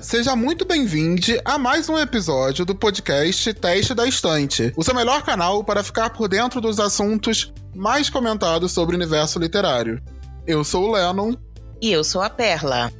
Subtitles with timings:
[0.00, 5.22] Seja muito bem-vindo a mais um episódio do podcast Teste da Estante, o seu melhor
[5.22, 10.02] canal para ficar por dentro dos assuntos mais comentados sobre o universo literário.
[10.46, 11.34] Eu sou o Lennon.
[11.80, 12.92] E eu sou a Perla.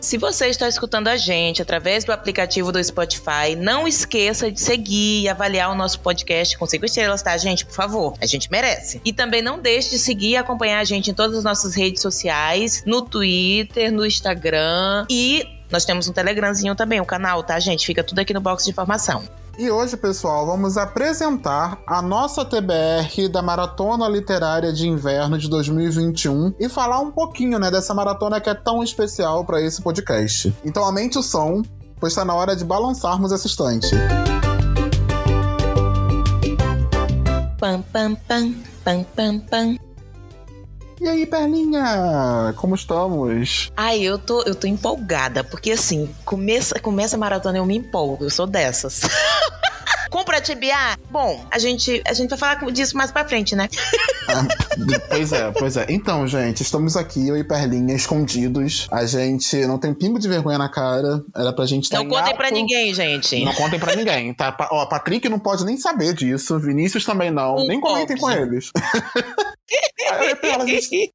[0.00, 5.22] Se você está escutando a gente através do aplicativo do Spotify, não esqueça de seguir
[5.22, 7.64] e avaliar o nosso podcast com cinco estrelas, tá, gente?
[7.64, 9.00] Por favor, a gente merece.
[9.02, 12.02] E também não deixe de seguir e acompanhar a gente em todas as nossas redes
[12.02, 17.86] sociais, no Twitter, no Instagram e nós temos um Telegramzinho também, o canal, tá, gente?
[17.86, 19.24] Fica tudo aqui no box de informação.
[19.56, 26.54] E hoje, pessoal, vamos apresentar a nossa TBR da Maratona Literária de Inverno de 2021
[26.58, 30.52] e falar um pouquinho, né, dessa maratona que é tão especial para esse podcast.
[30.64, 31.62] Então, aumente o som,
[32.00, 33.90] pois está na hora de balançarmos essa estante.
[37.58, 38.54] Pam, pam, pam,
[38.84, 39.93] pam, pam, pam.
[41.00, 43.70] E aí, Perlinha, como estamos?
[43.76, 48.24] Ai, eu tô, eu tô empolgada, porque assim, começa, começa a maratona eu me empolgo,
[48.24, 49.02] eu sou dessas.
[50.10, 50.96] Compra tibiar?
[51.10, 53.68] Bom, a gente, a gente vai falar disso mais pra frente, né?
[54.26, 54.46] Ah,
[55.10, 55.84] pois é, pois é.
[55.90, 58.88] Então, gente, estamos aqui, eu e Perlinha, escondidos.
[58.90, 61.22] A gente não tem pingo de vergonha na cara.
[61.36, 62.36] Era pra gente estar Não contem ato.
[62.38, 63.44] pra ninguém, gente.
[63.44, 64.56] Não contem pra ninguém, tá?
[64.72, 66.58] Ó, Patrick não pode nem saber disso.
[66.58, 67.56] Vinícius também não.
[67.56, 68.70] Um nem comentem com eles.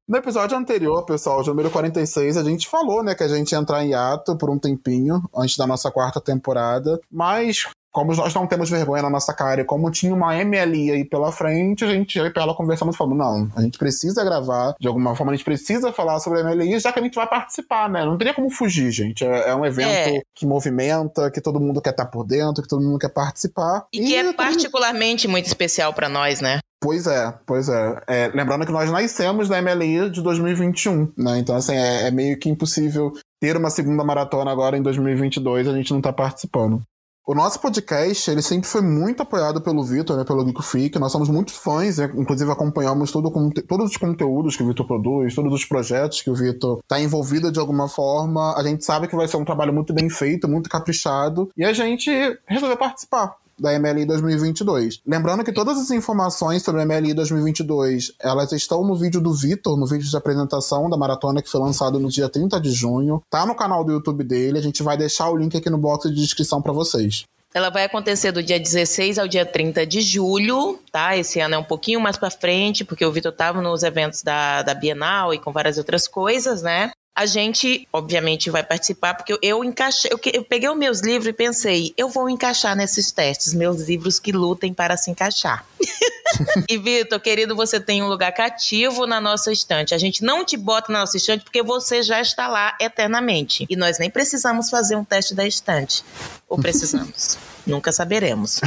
[0.08, 3.58] no episódio anterior, pessoal, de número 46, a gente falou, né, que a gente ia
[3.58, 7.00] entrar em ato por um tempinho, antes da nossa quarta temporada.
[7.10, 11.04] Mas, como nós não temos vergonha na nossa cara e como tinha uma MLI aí
[11.04, 15.14] pela frente, a gente e ela conversamos falando, não, a gente precisa gravar, de alguma
[15.16, 18.04] forma a gente precisa falar sobre a MLI, já que a gente vai participar, né?
[18.04, 19.24] Não teria como fugir, gente.
[19.24, 20.20] É, é um evento é.
[20.34, 23.86] que movimenta, que todo mundo quer estar por dentro, que todo mundo quer participar.
[23.92, 26.60] E, e que é particularmente muito especial para nós, né?
[26.82, 28.02] Pois é, pois é.
[28.06, 28.28] é.
[28.34, 31.38] Lembrando que nós nascemos na MLI de 2021, né?
[31.38, 35.74] Então, assim, é, é meio que impossível ter uma segunda maratona agora em 2022 a
[35.74, 36.82] gente não tá participando.
[37.26, 40.98] O nosso podcast, ele sempre foi muito apoiado pelo Vitor, né, pelo Geek Freak.
[40.98, 43.30] Nós somos muito fãs, né, inclusive acompanhamos todo,
[43.68, 47.52] todos os conteúdos que o Vitor produz, todos os projetos que o Vitor está envolvido
[47.52, 48.54] de alguma forma.
[48.58, 51.72] A gente sabe que vai ser um trabalho muito bem feito, muito caprichado, e a
[51.72, 52.10] gente
[52.48, 55.00] resolveu participar da MLI 2022.
[55.06, 59.76] Lembrando que todas as informações sobre a MLI 2022, elas estão no vídeo do Vitor,
[59.76, 63.22] no vídeo de apresentação da maratona que foi lançado no dia 30 de junho.
[63.28, 66.08] Tá no canal do YouTube dele, a gente vai deixar o link aqui no box
[66.08, 67.24] de descrição para vocês.
[67.52, 71.16] Ela vai acontecer do dia 16 ao dia 30 de julho, tá?
[71.16, 74.62] Esse ano é um pouquinho mais para frente, porque o Vitor estava nos eventos da,
[74.62, 76.92] da Bienal e com várias outras coisas, né?
[77.14, 81.26] A gente, obviamente, vai participar, porque eu, eu encaixei, eu, eu peguei os meus livros
[81.26, 85.64] e pensei, eu vou encaixar nesses testes, meus livros que lutem para se encaixar.
[86.68, 89.94] e Vitor, querido, você tem um lugar cativo na nossa estante.
[89.94, 93.66] A gente não te bota na nossa estante porque você já está lá eternamente.
[93.68, 96.04] E nós nem precisamos fazer um teste da estante.
[96.48, 97.38] Ou precisamos?
[97.66, 98.60] Nunca saberemos.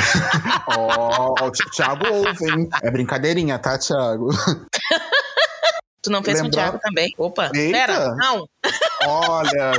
[0.67, 2.69] Ó, oh, o Thiago ouve, hein?
[2.81, 4.29] É brincadeirinha, tá, Thiago?
[6.03, 6.41] Tu não fez Lembrar...
[6.41, 7.13] com o Thiago também?
[7.17, 7.77] Opa, Eita.
[7.77, 8.45] pera, não.
[9.07, 9.71] Olha,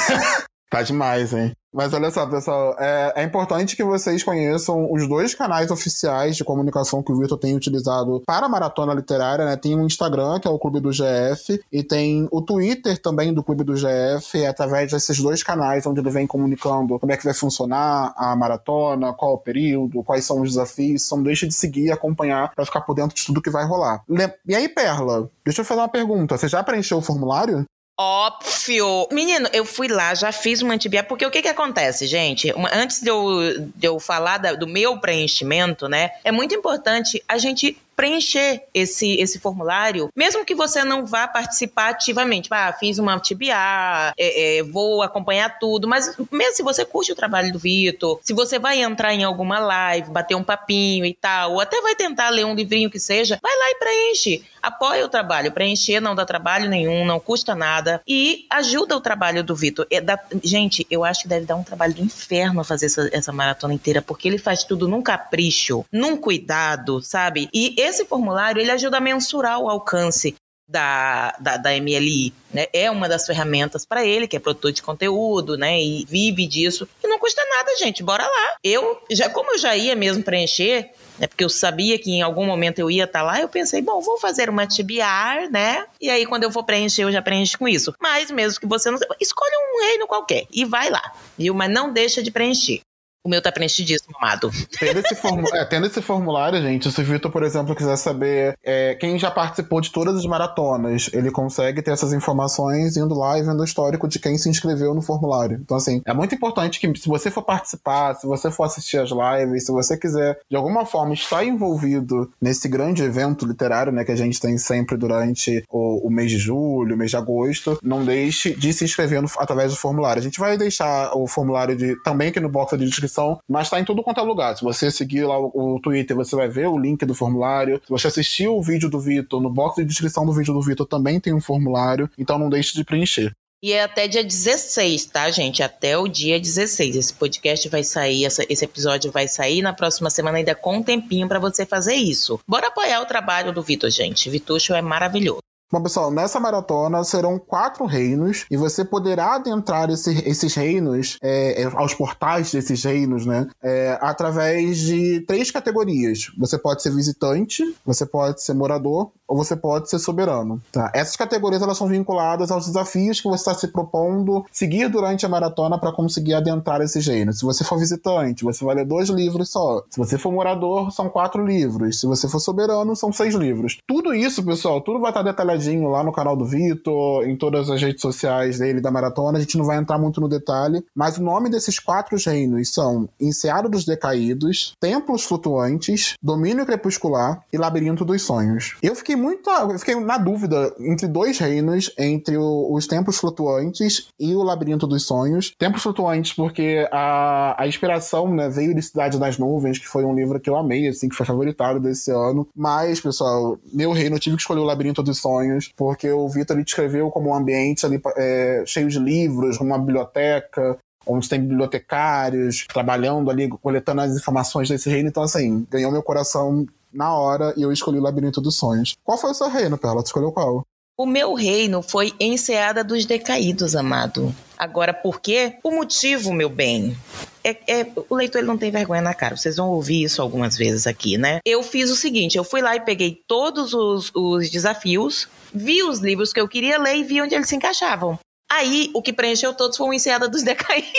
[0.70, 1.52] tá demais, hein?
[1.72, 6.44] Mas olha só, pessoal, é, é, importante que vocês conheçam os dois canais oficiais de
[6.44, 9.56] comunicação que o Vitor tem utilizado para a Maratona Literária, né?
[9.56, 13.42] Tem o Instagram, que é o Clube do GF, e tem o Twitter também do
[13.42, 17.24] Clube do GF, é através desses dois canais onde ele vem comunicando como é que
[17.24, 21.06] vai funcionar a maratona, qual o período, quais são os desafios.
[21.06, 24.02] Então deixe de seguir e acompanhar para ficar por dentro de tudo que vai rolar.
[24.46, 26.36] E aí, Perla, deixa eu fazer uma pergunta.
[26.36, 27.64] Você já preencheu o formulário?
[28.04, 29.06] Óbvio.
[29.12, 32.52] Menino, eu fui lá, já fiz uma antibiótico, porque o que que acontece, gente?
[32.72, 37.38] Antes de eu, de eu falar da, do meu preenchimento, né, é muito importante a
[37.38, 42.48] gente preencher esse, esse formulário, mesmo que você não vá participar ativamente.
[42.50, 47.16] Ah, fiz uma TBA, é, é, vou acompanhar tudo, mas mesmo se você curte o
[47.16, 51.52] trabalho do Vitor, se você vai entrar em alguma live, bater um papinho e tal,
[51.52, 54.44] ou até vai tentar ler um livrinho que seja, vai lá e preenche.
[54.62, 55.50] Apoia o trabalho.
[55.50, 59.86] Preencher não dá trabalho nenhum, não custa nada e ajuda o trabalho do Vitor.
[59.90, 60.00] É
[60.44, 64.00] gente, eu acho que deve dar um trabalho do inferno fazer essa, essa maratona inteira,
[64.00, 67.48] porque ele faz tudo num capricho, num cuidado, sabe?
[67.52, 70.34] E esse formulário ele ajuda a mensurar o alcance
[70.72, 72.66] da, da, da MLI, né?
[72.72, 75.80] É uma das ferramentas para ele, que é produtor de conteúdo, né?
[75.80, 76.88] E vive disso.
[77.04, 78.02] E não custa nada, gente.
[78.02, 78.56] Bora lá.
[78.64, 81.26] Eu, já como eu já ia mesmo preencher, né?
[81.26, 84.00] Porque eu sabia que em algum momento eu ia estar tá lá, eu pensei, bom,
[84.00, 85.84] vou fazer uma TBR, né?
[86.00, 87.94] E aí quando eu for preencher, eu já preencho com isso.
[88.00, 88.98] Mas mesmo que você não.
[89.20, 91.54] Escolha um reino qualquer e vai lá, viu?
[91.54, 92.80] Mas não deixa de preencher.
[93.24, 94.50] O meu tá preenchidíssimo, amado.
[94.80, 95.14] Tendo esse,
[95.54, 99.30] é, tendo esse formulário, gente, se o Vitor, por exemplo, quiser saber é, quem já
[99.30, 103.64] participou de todas as maratonas, ele consegue ter essas informações indo lá e vendo o
[103.64, 105.60] histórico de quem se inscreveu no formulário.
[105.62, 109.10] Então, assim, é muito importante que se você for participar, se você for assistir as
[109.10, 114.10] lives, se você quiser, de alguma forma, estar envolvido nesse grande evento literário, né, que
[114.10, 118.52] a gente tem sempre durante o, o mês de julho, mês de agosto, não deixe
[118.52, 120.18] de se inscrever no, através do formulário.
[120.18, 123.11] A gente vai deixar o formulário de, também aqui no box de descrição
[123.48, 124.56] mas tá em tudo quanto é lugar.
[124.56, 127.80] Se você seguir lá o, o Twitter, você vai ver o link do formulário.
[127.84, 130.86] Se você assistir o vídeo do Vitor, no box de descrição do vídeo do Vitor
[130.86, 133.32] também tem um formulário, então não deixe de preencher.
[133.64, 135.62] E é até dia 16, tá, gente?
[135.62, 136.96] Até o dia 16.
[136.96, 140.82] Esse podcast vai sair, essa, esse episódio vai sair na próxima semana, ainda com um
[140.82, 142.40] tempinho para você fazer isso.
[142.46, 144.28] Bora apoiar o trabalho do Vitor, gente.
[144.28, 145.42] Vitucho é maravilhoso.
[145.72, 151.62] Bom, pessoal, nessa maratona serão quatro reinos e você poderá adentrar esse, esses reinos, é,
[151.62, 153.48] é, aos portais desses reinos, né?
[153.62, 156.30] É, através de três categorias.
[156.36, 160.60] Você pode ser visitante, você pode ser morador ou você pode ser soberano.
[160.70, 160.92] Tá?
[160.94, 165.28] Essas categorias elas são vinculadas aos desafios que você está se propondo seguir durante a
[165.28, 167.38] maratona para conseguir adentrar esses reinos.
[167.38, 169.82] Se você for visitante, você vai ler dois livros só.
[169.88, 171.98] Se você for morador, são quatro livros.
[171.98, 173.78] Se você for soberano, são seis livros.
[173.86, 175.22] Tudo isso, pessoal, tudo vai estar
[175.66, 179.38] lá no canal do Vitor, em todas as redes sociais dele da maratona.
[179.38, 183.08] A gente não vai entrar muito no detalhe, mas o nome desses quatro reinos são
[183.20, 188.76] Enseado dos Decaídos, Templos Flutuantes, Domínio Crepuscular e Labirinto dos Sonhos.
[188.82, 189.48] Eu fiquei muito.
[189.50, 194.86] Eu fiquei na dúvida entre dois reinos, entre o, os Templos Flutuantes e o Labirinto
[194.86, 195.54] dos Sonhos.
[195.58, 200.14] Templos Flutuantes, porque a, a inspiração né, veio de Cidade das Nuvens, que foi um
[200.14, 202.46] livro que eu amei, assim, que foi favoritado desse ano.
[202.54, 206.62] Mas, pessoal, meu reino eu tive que escolher o Labirinto dos Sonhos porque o Vitor
[206.62, 213.30] descreveu como um ambiente ali é, cheio de livros, uma biblioteca, onde tem bibliotecários trabalhando
[213.30, 215.08] ali, coletando as informações desse reino.
[215.08, 218.94] Então, assim, ganhou meu coração na hora e eu escolhi o Labirinto dos Sonhos.
[219.02, 220.02] Qual foi o seu reino, Perla?
[220.02, 220.62] Tu escolheu qual?
[220.96, 224.32] O meu reino foi Enseada dos Decaídos, amado.
[224.58, 225.56] Agora, por quê?
[225.64, 226.96] O motivo, meu bem.
[227.44, 229.36] É, é, o leitor ele não tem vergonha na cara.
[229.36, 231.40] Vocês vão ouvir isso algumas vezes aqui, né?
[231.44, 235.98] Eu fiz o seguinte: eu fui lá e peguei todos os, os desafios, vi os
[235.98, 238.18] livros que eu queria ler e vi onde eles se encaixavam.
[238.50, 240.92] Aí, o que preencheu todos foi o Enseada dos Decaídos.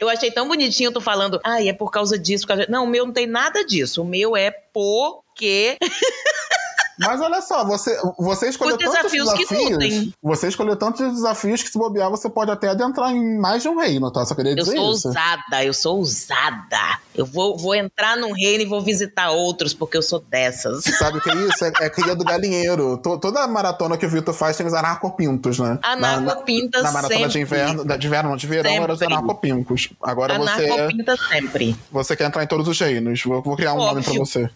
[0.00, 2.44] Eu achei tão bonitinho tu falando, ah, é por causa disso.
[2.44, 2.66] Por causa...
[2.68, 4.02] Não, o meu não tem nada disso.
[4.02, 5.78] O meu é porque.
[6.98, 10.12] Mas olha só, você, você escolheu Os tantos desafios.
[10.22, 13.78] Você escolheu tantos desafios que se bobear, você pode até adentrar em mais de um
[13.78, 14.24] reino, tá?
[14.24, 15.08] Só queria dizer Eu sou isso.
[15.08, 16.98] ousada, eu sou ousada.
[17.14, 20.84] Eu vou, vou entrar num reino e vou visitar outros, porque eu sou dessas.
[20.98, 21.64] Sabe o que é isso?
[21.64, 22.96] É, é cria do galinheiro.
[22.98, 25.78] toda maratona que o Vitor faz tem os anarcopintos, né?
[25.82, 27.32] Anarcopintas na, na, na maratona sempre.
[27.32, 28.84] de inverno, de inverno, não, de verão, sempre.
[28.84, 29.88] era os anarcopintos.
[30.02, 30.64] Agora você.
[30.66, 31.76] Anarcopinta sempre.
[31.90, 33.22] Você quer entrar em todos os reinos.
[33.22, 33.94] Vou, vou criar um Óbvio.
[33.94, 34.50] nome pra você.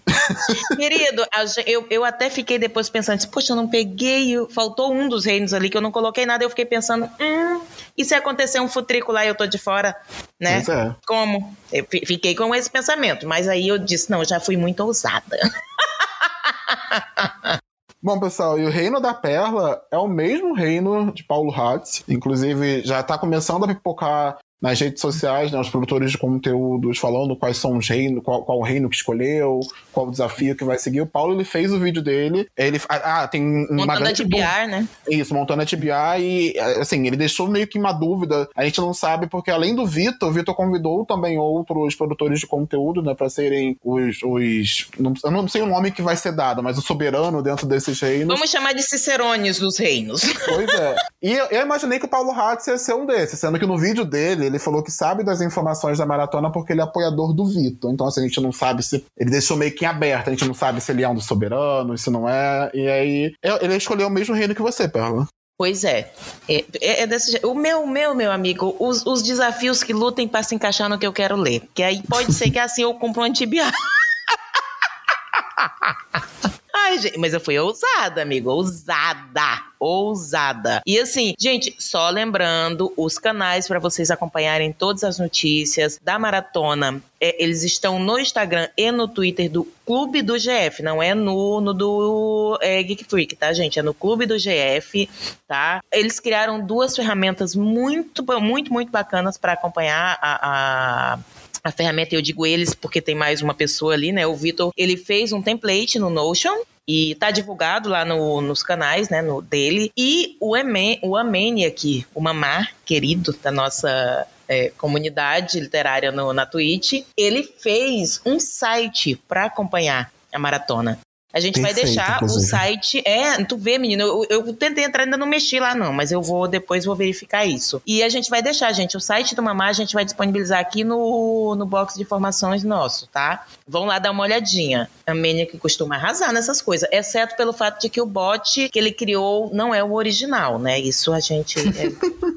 [0.77, 1.25] Querido,
[1.67, 5.53] eu, eu até fiquei depois pensando, assim, poxa, eu não peguei, faltou um dos reinos
[5.53, 6.45] ali que eu não coloquei nada.
[6.45, 7.61] Eu fiquei pensando, hum,
[7.97, 9.97] e se acontecer um futrico lá e eu tô de fora,
[10.41, 10.63] né?
[10.65, 10.95] Pois é.
[11.07, 11.57] Como?
[11.73, 15.39] Eu fiquei com esse pensamento, mas aí eu disse, não, eu já fui muito ousada.
[18.03, 22.05] Bom, pessoal, e o Reino da Perla é o mesmo reino de Paulo Hatz.
[22.09, 27.37] Inclusive, já está começando a pipocar nas redes sociais, né, os produtores de conteúdos falando
[27.37, 29.61] quais são os reinos, qual, qual o reino que escolheu,
[29.93, 31.03] qual o desafio que vai seguir.
[31.03, 34.89] O Paulo ele fez o vídeo dele, ele ah, tem uma montando a TBR, né?
[35.09, 38.49] Isso, montando a TBR e assim, ele deixou meio que uma dúvida.
[38.57, 42.47] A gente não sabe porque além do Vitor, o Vitor convidou também outros produtores de
[42.47, 46.33] conteúdo, né, para serem os, os não, eu não sei o nome que vai ser
[46.33, 48.35] dado, mas o soberano dentro desses reinos.
[48.35, 50.23] Vamos chamar de cicerones dos reinos.
[50.45, 50.97] Pois é.
[51.23, 53.77] E eu, eu imaginei que o Paulo Hatz ia ser um desses, sendo que no
[53.77, 57.47] vídeo dele ele falou que sabe das informações da maratona porque ele é apoiador do
[57.47, 57.93] Vitor.
[57.93, 59.05] Então, assim, a gente não sabe se.
[59.17, 61.27] Ele deixou meio que em aberto, a gente não sabe se ele é um dos
[61.27, 62.71] soberanos, se não é.
[62.75, 65.27] E aí, ele escolheu o mesmo reino que você, Perla.
[65.59, 66.13] Pois é.
[66.49, 67.51] É, é, é desse jeito.
[67.51, 71.07] O meu, meu, meu amigo, os, os desafios que lutem para se encaixar no que
[71.07, 71.63] eu quero ler.
[71.75, 73.77] Que aí pode ser que assim eu compro um antibiótico.
[76.87, 78.49] Ai, gente, mas eu fui ousada, amigo.
[78.49, 79.61] Ousada.
[79.81, 80.81] Ousada.
[80.87, 87.03] E assim, gente, só lembrando os canais para vocês acompanharem todas as notícias da maratona.
[87.21, 91.61] É, eles estão no Instagram e no Twitter do Clube do GF, não é no,
[91.61, 93.81] no do é, Geek Freak, tá, gente?
[93.81, 95.09] É no Clube do GF,
[95.49, 95.81] tá?
[95.93, 101.19] Eles criaram duas ferramentas muito, muito, muito bacanas para acompanhar a, a
[101.65, 104.25] a ferramenta, eu digo eles porque tem mais uma pessoa ali, né?
[104.25, 106.55] O Vitor, ele fez um template no Notion
[106.87, 109.93] e tá divulgado lá no, nos canais, né, no, de, dele.
[109.97, 116.33] E o, Emen, o Amene aqui, o Mamar, querido da nossa é, comunidade literária no,
[116.33, 120.99] na Twitch, ele fez um site para acompanhar a maratona.
[121.37, 122.47] A gente Perfeito, vai deixar inclusive.
[122.47, 123.03] o site.
[123.05, 126.23] É, tu vê, menino, eu, eu, tentei entrar, ainda não mexi lá, não, mas eu
[126.23, 127.83] vou depois vou verificar isso.
[127.87, 130.83] E a gente vai deixar, gente, o site do Mamá a gente vai disponibilizar aqui
[130.83, 133.45] no, no box de informações nosso, tá?
[133.69, 134.89] Vão lá dar uma olhadinha.
[135.07, 138.79] A Menia que costuma arrasar nessas coisas, exceto pelo fato de que o bot que
[138.79, 140.81] ele criou não é o original, né?
[140.81, 141.59] Isso a gente.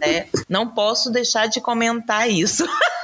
[0.02, 2.68] É, é, não posso deixar de comentar isso.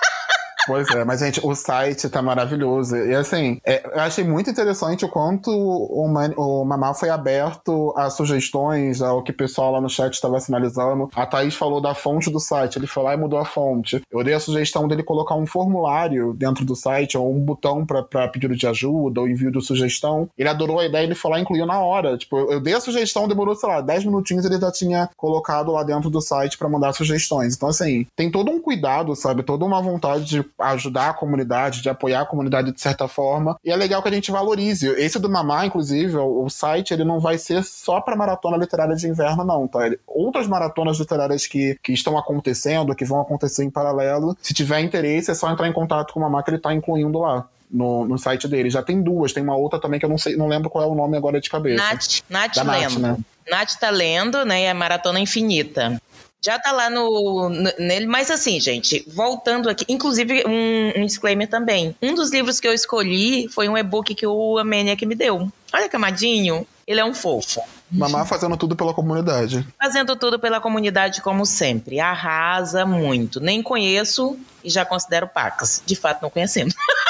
[0.67, 2.95] Pois é, mas, gente, o site tá maravilhoso.
[2.95, 7.93] E assim, é, eu achei muito interessante o quanto o, Man, o Mamá foi aberto
[7.95, 11.09] a sugestões, ao que o pessoal lá no chat estava sinalizando.
[11.15, 14.01] A Thaís falou da fonte do site, ele foi lá e mudou a fonte.
[14.11, 18.27] Eu dei a sugestão dele colocar um formulário dentro do site, ou um botão para
[18.27, 20.27] pedido de ajuda, ou envio de sugestão.
[20.37, 22.17] Ele adorou a ideia, ele foi lá e incluiu na hora.
[22.17, 25.83] Tipo, eu dei a sugestão, demorou, sei lá, 10 minutinhos ele já tinha colocado lá
[25.83, 27.55] dentro do site para mandar sugestões.
[27.55, 29.43] Então, assim, tem todo um cuidado, sabe?
[29.43, 33.57] Toda uma vontade de ajudar a comunidade, de apoiar a comunidade de certa forma.
[33.63, 34.87] E é legal que a gente valorize.
[34.87, 39.07] Esse do Mamá, inclusive, o, site, ele não vai ser só para maratona literária de
[39.07, 39.85] inverno, não, tá?
[39.85, 44.79] Ele, outras maratonas literárias que, que estão acontecendo, que vão acontecer em paralelo, se tiver
[44.79, 47.47] interesse, é só entrar em contato com o Mamá que ele tá incluindo lá.
[47.67, 48.69] No, no site dele.
[48.69, 50.87] Já tem duas, tem uma outra também que eu não sei, não lembro qual é
[50.87, 51.83] o nome agora de cabeça.
[51.83, 52.99] Nath, Nath, Nath lendo.
[52.99, 53.17] Né?
[53.49, 54.63] Nath tá lendo, né?
[54.65, 55.99] É Maratona Infinita.
[56.45, 61.95] Já tá lá no, nele, mas assim, gente, voltando aqui, inclusive um, um, disclaimer também.
[61.99, 65.51] Um dos livros que eu escolhi foi um e-book que o Amênia que me deu.
[65.73, 67.61] Olha, camadinho, ele é um fofo.
[67.91, 69.65] Mamá fazendo tudo pela comunidade.
[69.81, 71.99] Fazendo tudo pela comunidade, como sempre.
[71.99, 73.39] Arrasa muito.
[73.39, 75.81] Nem conheço e já considero pacas.
[75.83, 76.75] De fato, não conhecemos.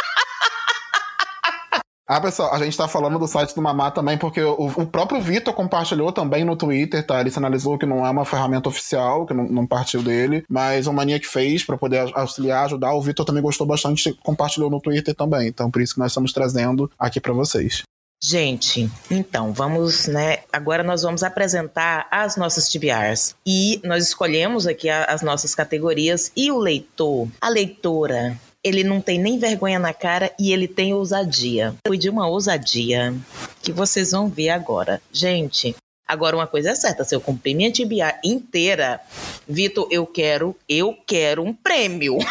[2.07, 5.19] Ah, pessoal, a gente tá falando do site do Mamá também, porque o, o próprio
[5.19, 7.19] Vitor compartilhou também no Twitter, tá?
[7.19, 10.93] Ele sinalizou que não é uma ferramenta oficial, que não, não partiu dele, mas o
[10.93, 12.93] Mania que fez para poder auxiliar, ajudar.
[12.93, 15.47] O Vitor também gostou bastante, compartilhou no Twitter também.
[15.47, 17.81] Então, por isso que nós estamos trazendo aqui para vocês.
[18.24, 20.39] Gente, então vamos, né?
[20.53, 23.35] Agora nós vamos apresentar as nossas TBRs.
[23.45, 29.19] E nós escolhemos aqui as nossas categorias e o leitor, a leitora, ele não tem
[29.19, 31.75] nem vergonha na cara e ele tem ousadia.
[31.88, 33.13] Foi de uma ousadia
[33.62, 35.00] que vocês vão ver agora.
[35.13, 35.75] Gente,
[36.07, 39.00] agora uma coisa é certa, se eu cumprir minha TBA inteira,
[39.48, 42.17] Vitor, eu quero, eu quero um prêmio.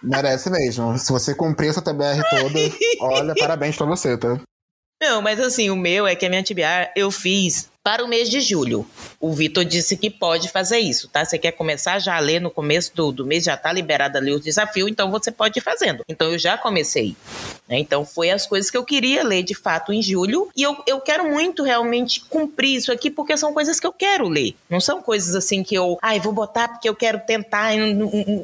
[0.00, 0.96] Merece mesmo.
[0.96, 2.60] Se você cumprir essa TBR toda,
[3.00, 4.40] olha, parabéns pra você, tá?
[5.02, 8.28] Não, mas assim, o meu é que a minha TBR eu fiz para o mês
[8.28, 8.84] de julho.
[9.20, 11.24] O Vitor disse que pode fazer isso, tá?
[11.24, 14.32] Você quer começar já a ler no começo do, do mês, já está liberado ali
[14.32, 16.02] o desafio, então você pode ir fazendo.
[16.08, 17.14] Então eu já comecei.
[17.68, 17.78] Né?
[17.78, 21.00] Então foi as coisas que eu queria ler de fato em julho e eu, eu
[21.00, 24.56] quero muito realmente cumprir isso aqui porque são coisas que eu quero ler.
[24.68, 27.72] Não são coisas assim que eu, ai, vou botar porque eu quero tentar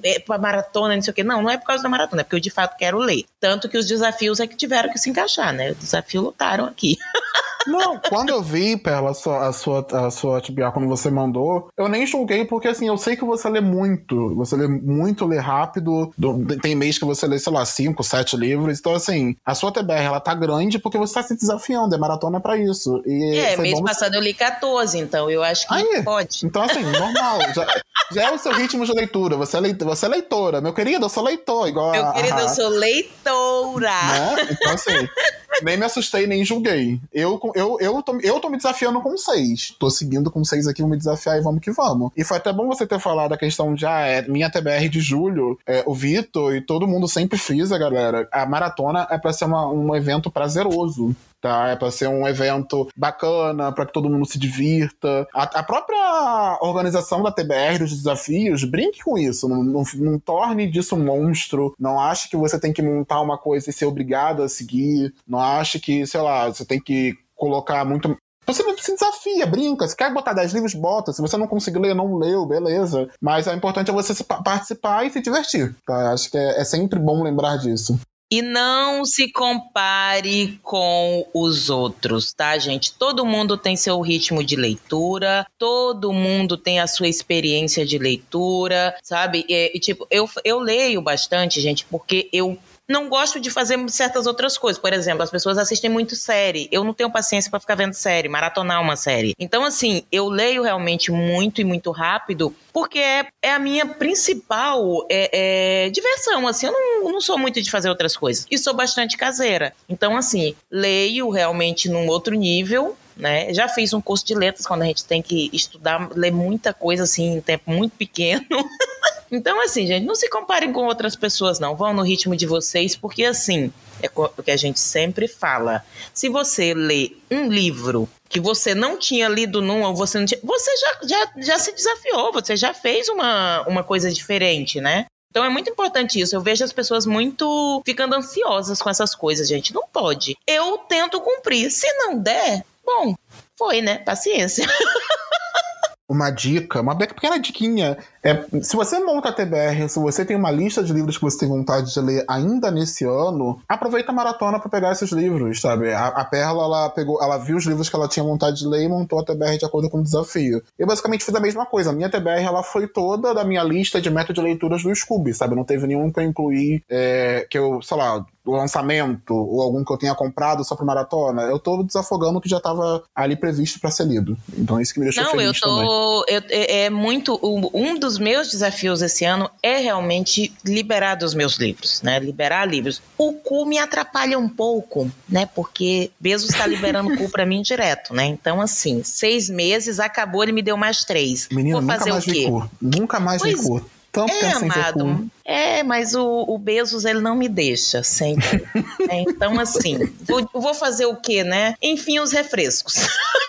[0.05, 1.25] é, para maratona, não sei o quê.
[1.25, 3.25] Não, não é por causa da maratona, é porque eu de fato quero ler.
[3.41, 5.73] Tanto que os desafios é que tiveram que se encaixar, né?
[5.73, 6.97] O desafio lutaram aqui.
[7.67, 11.69] Não, quando eu vi, Perla, a sua, a sua, a sua TBA, quando você mandou,
[11.77, 14.35] eu nem julguei, porque assim, eu sei que você lê muito.
[14.37, 16.13] Você lê muito, lê rápido.
[16.61, 18.79] Tem mês que você lê, sei lá, cinco, sete livros.
[18.79, 21.95] Então, assim, a sua TBR, ela tá grande porque você tá se desafiando.
[21.95, 23.03] É maratona pra isso.
[23.07, 24.19] E é, mês passado você...
[24.19, 26.45] eu li 14, então eu acho que Aí, pode.
[26.45, 27.39] Então, assim, normal.
[27.55, 27.67] já,
[28.13, 29.37] já, é o seu ritmo de leitura.
[29.37, 30.61] Você é, leitora, você é leitora.
[30.61, 32.41] Meu querido, eu sou leitor, igual Meu a, querido, a...
[32.43, 33.91] eu sou leitora.
[33.91, 34.49] Né?
[34.51, 35.09] Então, assim,
[35.63, 37.01] nem me assustei, nem julguei.
[37.13, 39.75] Eu, eu, eu, tô, eu tô me desafiando com seis.
[39.79, 42.11] Tô seguindo com seis aqui, vou me desafiar e vamos que vamos.
[42.17, 45.01] E foi até bom você ter falado a questão de, ah, é, minha TBR de
[45.01, 48.29] julho, é, o Vitor e todo mundo sempre frisa, galera.
[48.33, 51.69] A maratona é pra ser uma, um evento prazeroso tá?
[51.69, 55.27] É para ser um evento bacana, para que todo mundo se divirta.
[55.35, 59.49] A, a, própria organização da TBR, dos desafios, brinque com isso.
[59.49, 61.75] Não, não, não, torne disso um monstro.
[61.79, 65.13] Não ache que você tem que montar uma coisa e ser obrigado a seguir.
[65.27, 68.17] Não ache que, sei lá, você tem que colocar muito.
[68.47, 69.87] Você se desafia, brinca.
[69.87, 71.13] Se quer botar 10 livros, bota.
[71.13, 73.09] Se você não conseguir ler, não leu, beleza.
[73.21, 75.75] Mas o importante é você participar e se divertir.
[75.87, 76.13] Tá?
[76.13, 77.99] Acho que é, é sempre bom lembrar disso.
[78.33, 82.95] E não se compare com os outros, tá, gente?
[82.95, 88.97] Todo mundo tem seu ritmo de leitura, todo mundo tem a sua experiência de leitura,
[89.03, 89.45] sabe?
[89.47, 92.57] E, e tipo, eu, eu leio bastante, gente, porque eu
[92.89, 94.81] não gosto de fazer certas outras coisas.
[94.81, 96.69] Por exemplo, as pessoas assistem muito série.
[96.71, 99.35] Eu não tenho paciência para ficar vendo série, maratonar uma série.
[99.39, 105.07] Então, assim, eu leio realmente muito e muito rápido, porque é, é a minha principal
[105.11, 106.47] é, é, diversão.
[106.47, 108.47] Assim, eu não, não sou muito de fazer outras coisas.
[108.51, 109.73] E sou bastante caseira.
[109.89, 113.53] Então, assim, leio realmente num outro nível né?
[113.53, 117.03] Já fiz um curso de letras quando a gente tem que estudar, ler muita coisa
[117.03, 118.45] assim em tempo muito pequeno.
[119.33, 121.75] então, assim, gente, não se comparem com outras pessoas, não.
[121.75, 123.73] Vão no ritmo de vocês, porque assim,
[124.03, 125.83] é o que a gente sempre fala.
[126.13, 130.41] Se você lê um livro que você não tinha lido num, ou você não tinha,
[130.45, 135.07] você já, já, já se desafiou, você já fez uma, uma coisa diferente, né?
[135.31, 136.37] Então é muito importante isso.
[136.37, 139.73] Eu vejo as pessoas muito ficando ansiosas com essas coisas, gente.
[139.73, 140.37] Não pode.
[140.47, 141.71] Eu tento cumprir.
[141.71, 143.15] Se não der, bom,
[143.59, 143.97] foi, né?
[143.97, 144.67] Paciência.
[146.07, 147.97] uma dica, uma pequena diquinha.
[148.25, 151.39] É, se você monta a TBR, se você tem uma lista de livros que você
[151.39, 155.93] tem vontade de ler ainda nesse ano, aproveita a maratona para pegar esses livros, sabe?
[155.93, 158.85] A, a, Perla, ela pegou, ela viu os livros que ela tinha vontade de ler
[158.85, 160.63] e montou a TBR de acordo com o desafio.
[160.79, 161.91] Eu basicamente fiz a mesma coisa.
[161.91, 165.35] A minha TBR, ela foi toda da minha lista de método de leituras do Scooby,
[165.35, 165.57] sabe?
[165.57, 169.85] Não teve nenhum que eu incluí, é, que eu, sei lá, do lançamento ou algum
[169.85, 173.37] que eu tenha comprado só pra maratona, eu tô desafogando o que já tava ali
[173.37, 174.37] previsto para ser lido.
[174.57, 177.39] Então é isso que me deixou Não, feliz eu tô, eu, é, é muito
[177.73, 182.19] um dos meus desafios esse ano é realmente liberar dos meus livros, né?
[182.19, 183.03] Liberar livros.
[183.17, 185.47] O cu me atrapalha um pouco, né?
[185.55, 188.25] Porque Bezos está liberando cu para mim direto, né?
[188.27, 191.49] Então assim, seis meses acabou, ele me deu mais três.
[191.51, 192.69] Menino, Vou fazer nunca mais o quê?
[192.81, 193.85] Nunca mais pois, cu.
[194.13, 195.31] Tanto é, amado.
[195.43, 198.63] É, mas o, o Bezos, ele não me deixa sempre.
[199.09, 201.75] é, então, assim, vou, vou fazer o quê, né?
[201.81, 202.95] Enfim, os refrescos.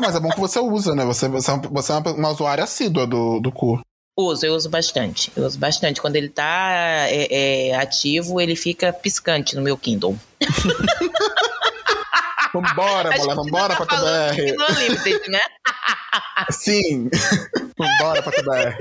[0.00, 1.04] Mas é bom que você usa, né?
[1.04, 3.80] Você, você, é você é uma usuária assídua do, do cu.
[4.16, 5.30] Uso, eu uso bastante.
[5.36, 6.00] Eu uso bastante.
[6.00, 10.18] Quando ele tá é, é, ativo, ele fica piscante no meu Kindle.
[12.52, 14.56] Vambora, mulher, vambora tá pra TBR.
[14.70, 15.40] Unlimited, né?
[16.50, 17.10] Sim.
[17.76, 18.76] vambora pra TBR.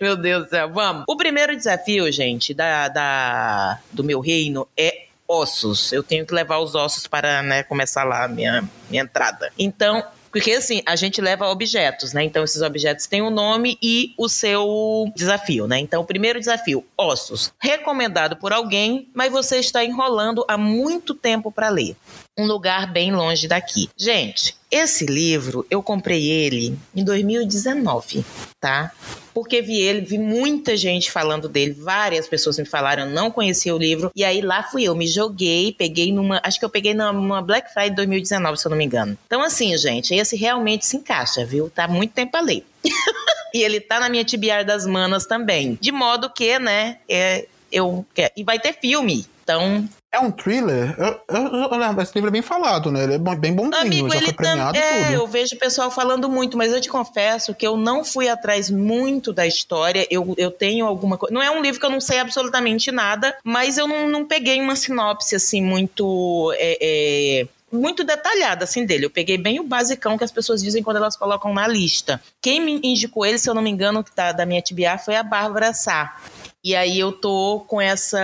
[0.00, 1.04] Meu Deus do céu, vamos.
[1.06, 5.92] O primeiro desafio, gente, da, da, do meu reino é ossos.
[5.92, 9.52] Eu tenho que levar os ossos para né, começar lá a minha, minha entrada.
[9.58, 10.02] Então,
[10.36, 12.22] porque assim, a gente leva objetos, né?
[12.22, 15.78] Então esses objetos têm o um nome e o seu desafio, né?
[15.78, 21.50] Então o primeiro desafio, ossos, recomendado por alguém, mas você está enrolando há muito tempo
[21.50, 21.96] para ler.
[22.38, 23.88] Um lugar bem longe daqui.
[23.96, 28.24] Gente, esse livro eu comprei ele em 2019,
[28.60, 28.92] tá?
[29.32, 33.78] Porque vi ele, vi muita gente falando dele, várias pessoas me falaram, não conhecia o
[33.78, 37.40] livro, e aí lá fui eu, me joguei, peguei numa, acho que eu peguei numa
[37.40, 39.16] Black Friday 2019, se eu não me engano.
[39.26, 41.70] Então assim, gente, esse realmente se encaixa, viu?
[41.70, 42.66] Tá muito tempo a ler.
[43.54, 45.78] e ele tá na minha TBR das manas também.
[45.80, 48.04] De modo que, né, é, eu
[48.36, 49.26] e vai ter filme.
[49.42, 50.94] Então, é um thriller?
[50.98, 53.04] Eu, eu, eu, esse livro é bem falado, né?
[53.04, 55.14] Ele é bem bonzinho, Amigo, já foi premiado é, tudo.
[55.14, 58.70] eu vejo o pessoal falando muito, mas eu te confesso que eu não fui atrás
[58.70, 60.06] muito da história.
[60.10, 61.34] Eu, eu tenho alguma coisa.
[61.34, 64.60] Não é um livro que eu não sei absolutamente nada, mas eu não, não peguei
[64.60, 66.52] uma sinopse assim muito.
[66.56, 66.78] É,
[67.42, 69.06] é, muito detalhada assim dele.
[69.06, 72.20] Eu peguei bem o basicão que as pessoas dizem quando elas colocam na lista.
[72.40, 75.16] Quem me indicou ele, se eu não me engano, que tá da minha TBA foi
[75.16, 76.16] a Bárbara Sá.
[76.66, 78.18] E aí eu tô com essa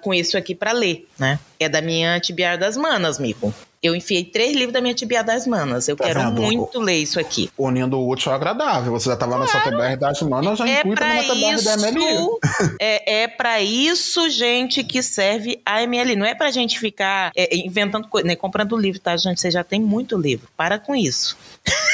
[0.00, 1.40] com isso aqui para ler, né?
[1.58, 3.52] É da minha Tibiar das Manas, amigo.
[3.82, 5.88] Eu enfiei três livros da minha Tibiar das Manas.
[5.88, 6.40] Eu tá quero vendo?
[6.40, 7.50] muito ler isso aqui.
[7.58, 8.92] Unindo o útil ao agradável.
[8.92, 9.44] Você já tava claro.
[9.44, 12.76] na sua TBR das Manas, já é inclui também na TBR isso, da MLI.
[12.80, 16.14] É, é para isso, gente, que serve a MLI.
[16.14, 18.36] Não é pra gente ficar é, inventando coisa, né?
[18.36, 19.40] comprando livro, tá, gente?
[19.40, 20.46] Você já tem muito livro.
[20.56, 21.36] Para com isso.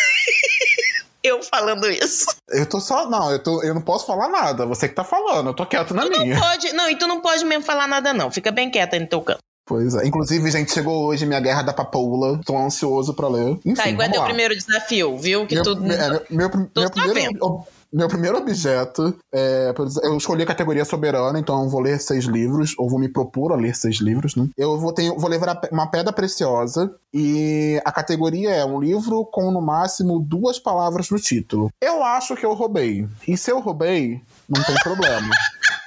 [1.23, 2.27] eu falando isso.
[2.49, 3.09] Eu tô só.
[3.09, 4.67] Não, eu, tô, eu não posso falar nada.
[4.67, 6.35] Você que tá falando, eu tô quieto na tu minha.
[6.35, 8.31] Não pode, não, e tu não pode mesmo falar nada, não.
[8.31, 9.41] Fica bem quieta aí no teu canto.
[9.67, 10.07] Pois é.
[10.07, 12.41] Inclusive, gente, chegou hoje minha Guerra da Papoula.
[12.45, 13.59] Tô ansioso pra ler.
[13.65, 15.47] Enfim, tá, qual é teu primeiro desafio, viu?
[15.47, 15.73] Que meu, tu.
[15.73, 17.65] É, meu, meu, meu primeiro.
[17.93, 19.73] Meu primeiro objeto, é,
[20.05, 23.53] eu escolhi a categoria soberana, então eu vou ler seis livros, ou vou me propor
[23.53, 24.49] a ler seis livros, né?
[24.57, 29.51] Eu vou, ter, vou levar uma pedra preciosa, e a categoria é um livro com
[29.51, 31.69] no máximo duas palavras no título.
[31.81, 33.09] Eu acho que eu roubei.
[33.27, 35.31] E se eu roubei, não tem problema.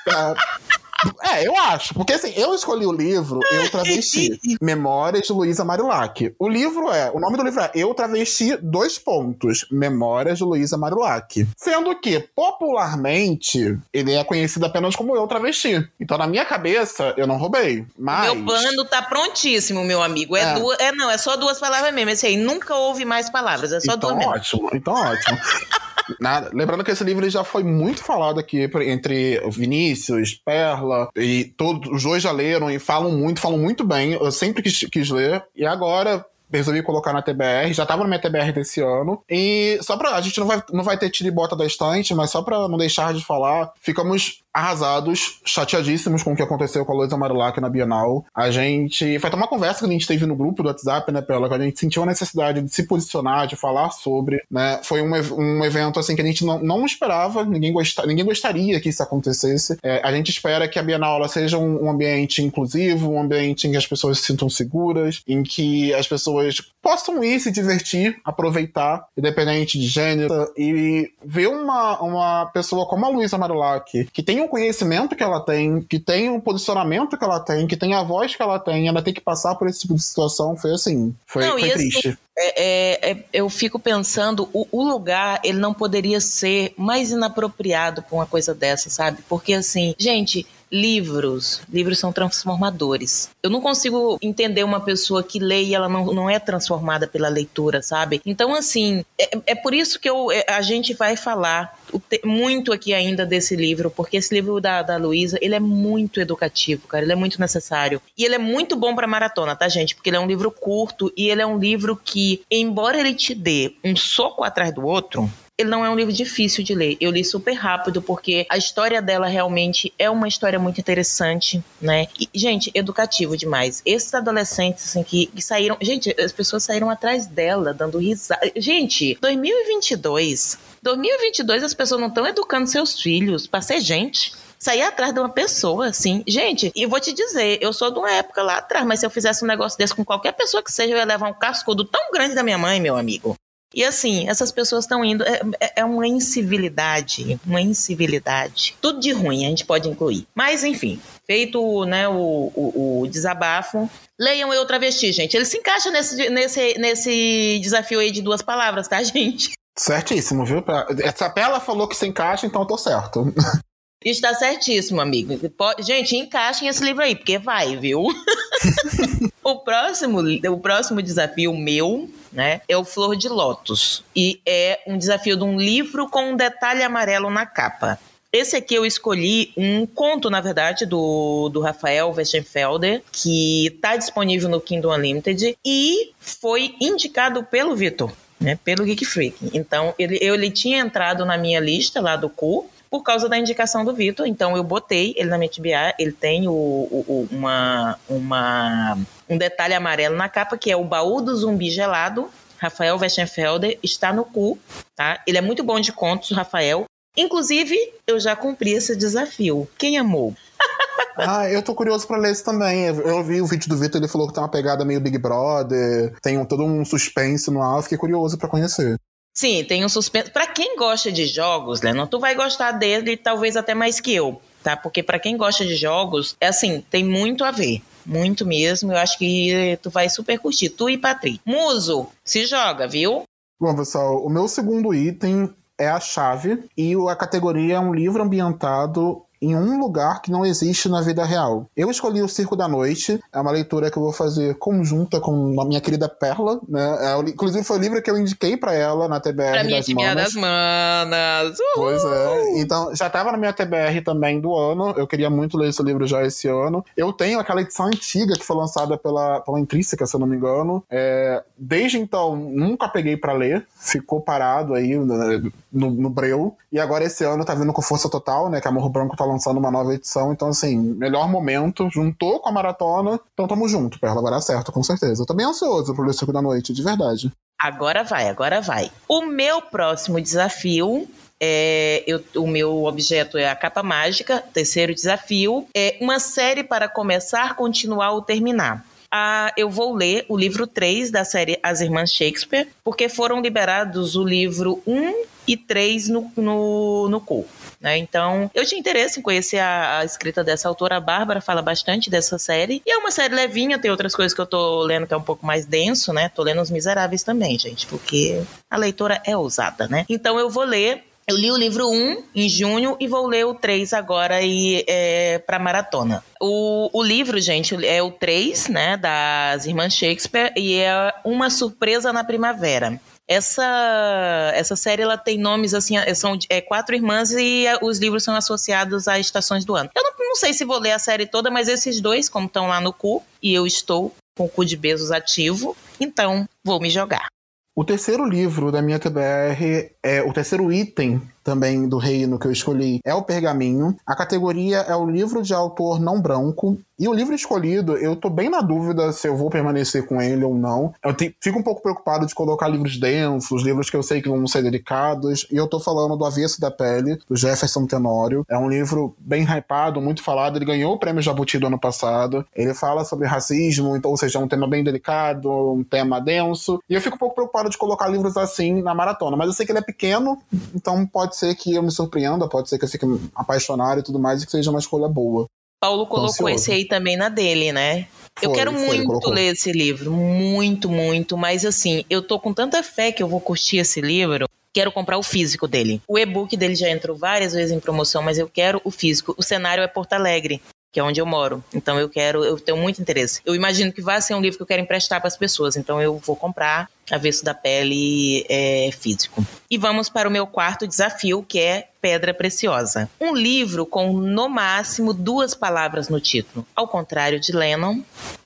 [0.08, 0.74] É,
[1.22, 1.94] é, eu acho.
[1.94, 4.40] Porque assim, eu escolhi o livro Eu Travesti.
[4.62, 6.34] Memórias de Luísa Marilac.
[6.38, 7.12] O livro é.
[7.12, 9.66] O nome do livro é Eu Travesti, dois pontos.
[9.72, 11.48] Memórias de Luísa Marilac.
[11.58, 15.88] Sendo que, popularmente, ele é conhecido apenas como Eu Travesti.
[16.00, 17.86] Então, na minha cabeça, eu não roubei.
[17.98, 18.26] Mas.
[18.26, 20.36] Meu bando tá prontíssimo, meu amigo.
[20.36, 20.54] É, é.
[20.56, 22.10] Duas, é não, é só duas palavras mesmo.
[22.12, 23.72] Esse aí nunca houve mais palavras.
[23.72, 24.64] É só então, duas ótimo.
[24.64, 24.78] Mesmo.
[24.78, 25.38] Então, ótimo.
[26.20, 26.50] Nada.
[26.54, 32.04] Lembrando que esse livro já foi muito falado aqui entre Vinícius, Perla, e todos os
[32.04, 34.14] dois já leram e falam muito, falam muito bem.
[34.14, 35.44] Eu sempre quis, quis ler.
[35.56, 39.24] E agora, resolvi colocar na TBR, já tava na minha TBR desse ano.
[39.30, 40.16] E só pra.
[40.16, 42.68] A gente não vai, não vai ter tira e bota da estante, mas só pra
[42.68, 47.60] não deixar de falar, ficamos arrasados, chateadíssimos com o que aconteceu com a Luísa Marilac
[47.60, 48.26] na Bienal.
[48.36, 49.18] A gente.
[49.20, 51.56] Foi até uma conversa que a gente teve no grupo do WhatsApp, né, Pela, que
[51.56, 54.80] a gente sentiu a necessidade de se posicionar, de falar sobre, né?
[54.84, 58.80] Foi um, um evento, assim, que a gente não, não esperava, ninguém, gosta, ninguém gostaria
[58.80, 59.78] que isso acontecesse.
[59.82, 63.72] É, a gente espera que a Bienal seja um, um ambiente inclusivo, um ambiente em
[63.72, 69.08] que as pessoas se sintam seguras, em que as pessoas possam ir se divertir, aproveitar,
[69.18, 74.48] independente de gênero, e ver uma, uma pessoa como a Luísa Marilac, que tem o
[74.50, 78.36] conhecimento que ela tem, que tem o posicionamento que ela tem, que tem a voz
[78.36, 81.46] que ela tem, ela tem que passar por esse tipo de situação, foi assim, foi,
[81.46, 82.08] não, foi assim, triste.
[82.10, 88.02] Assim, é, é, eu fico pensando, o, o, lugar, ele não poderia ser mais inapropriado
[88.02, 89.20] para uma coisa dessa, sabe?
[89.30, 93.30] Porque assim, gente, livros, livros são transformadores.
[93.44, 97.30] Eu não consigo entender uma pessoa que lê e ela não, não é transformada pela
[97.30, 98.20] leitura, sabe?
[98.26, 101.78] Então, assim, é, é por isso que eu, é, a gente vai falar
[102.24, 106.88] muito aqui ainda desse livro, porque esse livro da, da Luísa, ele é muito educativo,
[106.88, 108.02] cara, ele é muito necessário.
[108.18, 109.94] E ele é muito bom para maratona, tá, gente?
[109.94, 113.36] Porque ele é um livro curto e ele é um livro que, embora ele te
[113.36, 116.98] dê um soco atrás do outro, ele não é um livro difícil de ler.
[117.00, 122.08] Eu li super rápido porque a história dela realmente é uma história muito interessante, né?
[122.20, 123.82] E, gente, educativo demais.
[123.86, 128.52] Esses adolescentes assim que, que saíram, gente, as pessoas saíram atrás dela dando risada.
[128.56, 135.14] Gente, 2022, 2022 as pessoas não estão educando seus filhos para ser gente sair atrás
[135.14, 136.24] de uma pessoa, assim.
[136.26, 139.10] Gente, e vou te dizer, eu sou de uma época lá atrás, mas se eu
[139.10, 142.12] fizesse um negócio desse com qualquer pessoa que seja, eu ia levar um cascudo tão
[142.12, 143.36] grande da minha mãe, meu amigo.
[143.74, 145.24] E assim, essas pessoas estão indo.
[145.24, 147.40] É, é, é, uma incivilidade.
[147.46, 148.76] Uma incivilidade.
[148.82, 150.28] Tudo de ruim a gente pode incluir.
[150.36, 153.90] Mas, enfim, feito né, o, o, o desabafo.
[154.20, 155.36] Leiam Eu Travesti, gente.
[155.36, 159.54] Ele se encaixa nesse, nesse, nesse desafio aí de duas palavras, tá, gente?
[159.76, 160.64] Certíssimo, viu?
[161.04, 163.34] Essa Pela falou que se encaixa, então eu tô certo.
[164.04, 165.40] Está certíssimo, amigo.
[165.80, 168.04] Gente, encaixem esse livro aí, porque vai, viu?
[169.44, 172.62] o, próximo, o próximo desafio meu né?
[172.68, 174.04] É o Flor de Lótus.
[174.16, 178.00] E é um desafio de um livro com um detalhe amarelo na capa.
[178.32, 184.50] Esse aqui eu escolhi um conto, na verdade, do, do Rafael Westenfelder, que está disponível
[184.50, 189.52] no Kindle Unlimited e foi indicado pelo Vitor, né, pelo Geek Freak.
[189.54, 193.84] Então, ele, ele tinha entrado na minha lista lá do cu, por causa da indicação
[193.84, 194.28] do Vitor.
[194.28, 195.96] Então eu botei ele na minha TBA.
[195.98, 198.96] Ele tem o, o, uma, uma,
[199.28, 202.30] um detalhe amarelo na capa, que é o baú do zumbi gelado.
[202.60, 204.60] Rafael Westenfelder está no cu,
[204.96, 205.20] tá?
[205.26, 206.86] Ele é muito bom de contos, Rafael.
[207.18, 207.76] Inclusive,
[208.06, 209.68] eu já cumpri esse desafio.
[209.76, 210.36] Quem amou?
[211.18, 212.86] ah, eu tô curioso pra ler isso também.
[212.86, 216.14] Eu vi o vídeo do Vitor, ele falou que tem uma pegada meio Big Brother,
[216.22, 219.00] tem um, todo um suspense no ar, fiquei curioso para conhecer.
[219.34, 220.30] Sim, tem um suspense.
[220.30, 224.40] Para quem gosta de jogos, Lennon, tu vai gostar dele talvez até mais que eu,
[224.62, 224.78] tá?
[224.78, 227.82] Porque para quem gosta de jogos, é assim, tem muito a ver.
[228.06, 228.92] Muito mesmo.
[228.92, 230.70] Eu acho que tu vai super curtir.
[230.70, 231.40] Tu e Patrick.
[231.46, 233.24] Muso, se joga, viu?
[233.60, 238.22] Bom, pessoal, o meu segundo item é a chave e a categoria é um livro
[238.22, 241.70] ambientado em um lugar que não existe na vida real.
[241.76, 245.60] Eu escolhi o Circo da Noite, é uma leitura que eu vou fazer conjunta com
[245.60, 246.98] a minha querida Perla, né?
[247.02, 249.90] É, inclusive foi o livro que eu indiquei para ela na TBR pra minha das
[249.90, 250.24] Manas.
[250.24, 251.60] das Manas.
[251.60, 251.74] Uhul!
[251.76, 252.62] Pois é.
[252.62, 256.08] Então, já tava na minha TBR também do ano, eu queria muito ler esse livro
[256.08, 256.86] já esse ano.
[256.96, 260.38] Eu tenho aquela edição antiga que foi lançada pela, pela Intrínseca, se eu não me
[260.38, 260.82] engano.
[260.90, 266.56] É, desde então, nunca peguei para ler, ficou parado aí né, no, no breu.
[266.72, 268.62] E agora esse ano tá vindo com força total, né?
[268.62, 270.32] Que Amor Branco tá lançando uma nova edição.
[270.32, 271.90] Então, assim, melhor momento.
[271.90, 273.20] Juntou com a maratona.
[273.34, 274.20] Então tamo junto, Perla.
[274.20, 275.22] Agora certo, com certeza.
[275.22, 277.32] Eu tô bem ansioso pro Ler da Noite, de verdade.
[277.60, 278.92] Agora vai, agora vai.
[279.08, 281.08] O meu próximo desafio
[281.40, 284.42] é, eu, o meu objeto é a capa mágica.
[284.54, 288.86] Terceiro desafio é uma série para começar, continuar ou terminar.
[289.12, 294.16] Ah, eu vou ler o livro 3 da série As Irmãs Shakespeare, porque foram liberados
[294.16, 297.46] o livro 1 e 3 no, no, no cu.
[297.84, 297.98] Né?
[297.98, 300.96] Então, eu tinha interesse em conhecer a, a, escrita dessa autora.
[300.96, 302.82] A Bárbara fala bastante dessa série.
[302.86, 305.22] E é uma série levinha, tem outras coisas que eu tô lendo que é um
[305.22, 306.30] pouco mais denso, né?
[306.30, 308.42] Tô lendo Os Miseráveis também, gente, porque
[308.72, 310.06] a leitora é ousada, né?
[310.08, 313.54] Então, eu vou ler eu li o livro 1 em junho e vou ler o
[313.54, 316.22] 3 agora e, é, para maratona.
[316.40, 322.12] O, o livro, gente, é o 3, né, das Irmãs Shakespeare, e é Uma Surpresa
[322.12, 323.00] na Primavera.
[323.34, 328.36] Essa, essa série ela tem nomes assim, são é, quatro irmãs e os livros são
[328.36, 329.90] associados a estações do ano.
[329.96, 332.68] Eu não, não sei se vou ler a série toda, mas esses dois, como estão
[332.68, 336.90] lá no cu, e eu estou com o cu de beijos ativo, então vou me
[336.90, 337.28] jogar.
[337.76, 342.52] O terceiro livro da minha TBR é o terceiro item também do reino que eu
[342.52, 343.96] escolhi é o Pergaminho.
[344.06, 346.80] A categoria é o livro de autor não branco.
[346.98, 350.44] E o livro escolhido, eu tô bem na dúvida se eu vou permanecer com ele
[350.44, 350.94] ou não.
[351.04, 354.30] Eu te, fico um pouco preocupado de colocar livros densos, livros que eu sei que
[354.30, 355.48] vão ser delicados.
[355.52, 358.46] E eu tô falando do Avesso da Pele, do Jefferson Tenório.
[358.48, 360.58] É um livro bem hypado, muito falado.
[360.58, 362.46] Ele ganhou o prêmio Jabuti do ano passado.
[362.56, 366.80] Ele fala sobre racismo, então, ou seja, é um tema bem delicado, um tema denso.
[366.88, 369.36] E eu fico um pouco preocupado de colocar livros assim na maratona.
[369.36, 370.38] Mas eu sei que ele é pequeno,
[370.76, 374.20] então pode ser que eu me surpreenda, pode ser que eu fique apaixonado e tudo
[374.20, 375.46] mais, e que seja uma escolha boa.
[375.80, 378.08] Paulo colocou esse aí também na dele, né?
[378.40, 382.54] Foi, eu quero foi, muito ler esse livro, muito, muito, mas assim, eu tô com
[382.54, 384.48] tanta fé que eu vou curtir esse livro.
[384.74, 386.02] Quero comprar o físico dele.
[386.08, 389.36] O e-book dele já entrou várias vezes em promoção, mas eu quero o físico.
[389.38, 390.62] O cenário é Porto Alegre
[390.94, 391.64] que é onde eu moro.
[391.74, 393.42] Então eu quero, eu tenho muito interesse.
[393.44, 396.00] Eu imagino que vai ser um livro que eu quero emprestar para as pessoas, então
[396.00, 399.46] eu vou comprar Avesso da Pele é, físico.
[399.70, 403.10] E vamos para o meu quarto desafio, que é Pedra Preciosa.
[403.20, 406.66] Um livro com, no máximo, duas palavras no título.
[406.76, 408.02] Ao contrário de Lennon,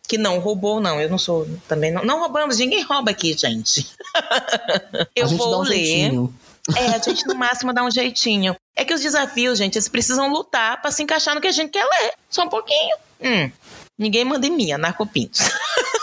[0.08, 1.00] que não roubou, não.
[1.00, 1.92] Eu não sou também.
[1.92, 3.88] Não, não roubamos, ninguém rouba aqui, gente.
[5.16, 5.86] eu vou um ler.
[5.86, 6.34] Jeitinho.
[6.76, 8.56] É, a gente no máximo dá um jeitinho.
[8.76, 11.72] É que os desafios, gente, eles precisam lutar para se encaixar no que a gente
[11.72, 12.14] quer ler.
[12.30, 12.96] Só um pouquinho.
[13.22, 13.52] Hum.
[13.98, 15.42] Ninguém manda em mim, anarcopintos.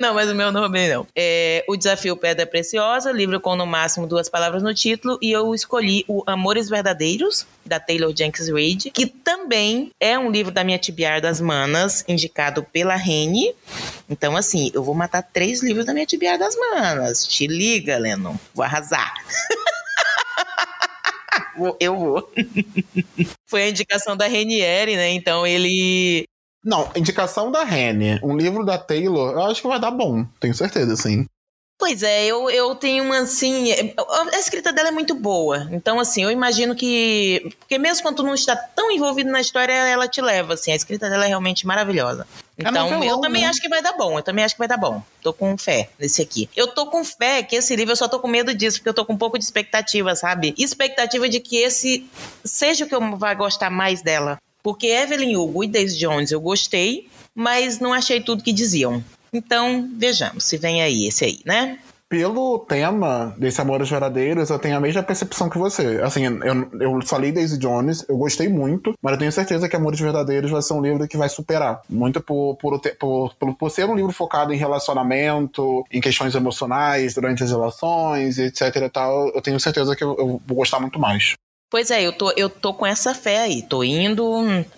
[0.00, 1.06] Não, mas o meu não roubei, não.
[1.16, 5.54] É, o Desafio Pedra Preciosa, livro com no máximo duas palavras no título, e eu
[5.54, 10.78] escolhi o Amores Verdadeiros, da Taylor Jenkins Reid, que também é um livro da minha
[10.78, 13.54] Tibiar das Manas, indicado pela Rene.
[14.10, 17.24] Então, assim, eu vou matar três livros da minha Tibiar das Manas.
[17.24, 18.34] Te liga, Lennon.
[18.54, 19.14] Vou arrasar.
[21.78, 22.32] eu vou.
[23.48, 25.10] Foi a indicação da Renieri, né?
[25.10, 26.26] Então ele
[26.64, 30.54] não, indicação da Rene, um livro da Taylor, eu acho que vai dar bom, tenho
[30.54, 31.26] certeza, sim.
[31.82, 33.72] Pois é, eu, eu tenho uma assim.
[34.32, 35.68] A escrita dela é muito boa.
[35.72, 37.52] Então, assim, eu imagino que.
[37.58, 40.70] Porque mesmo quando tu não está tão envolvido na história, ela te leva, assim.
[40.70, 42.24] A escrita dela é realmente maravilhosa.
[42.56, 43.48] É então, eu também né?
[43.48, 44.16] acho que vai dar bom.
[44.16, 45.02] Eu também acho que vai dar bom.
[45.20, 46.48] Tô com fé nesse aqui.
[46.54, 48.94] Eu tô com fé que esse livro, eu só tô com medo disso, porque eu
[48.94, 50.54] tô com um pouco de expectativa, sabe?
[50.56, 52.08] Expectativa de que esse
[52.44, 54.38] seja o que eu vá gostar mais dela.
[54.62, 59.02] Porque Evelyn Hugo e Daisy Jones eu gostei, mas não achei tudo que diziam.
[59.32, 61.78] Então, vejamos se vem aí esse aí, né?
[62.12, 65.98] Pelo tema desse Amores Verdadeiros, eu tenho a mesma percepção que você.
[66.02, 69.74] Assim, eu, eu só li Daisy Jones, eu gostei muito, mas eu tenho certeza que
[69.74, 71.80] Amores Verdadeiros vai ser um livro que vai superar.
[71.88, 77.14] Muito por, por, por, por, por ser um livro focado em relacionamento, em questões emocionais
[77.14, 79.28] durante as relações, etc e tal.
[79.30, 81.32] Eu tenho certeza que eu, eu vou gostar muito mais.
[81.72, 83.62] Pois é, eu tô, eu tô com essa fé aí.
[83.62, 84.22] Tô indo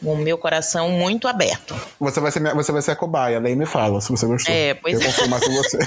[0.00, 1.74] com o meu coração muito aberto.
[1.98, 4.54] Você vai ser, você vai ser a cobaia, nem me fala se você gostou.
[4.54, 5.04] É, pois eu é.
[5.06, 5.78] confio mais em você.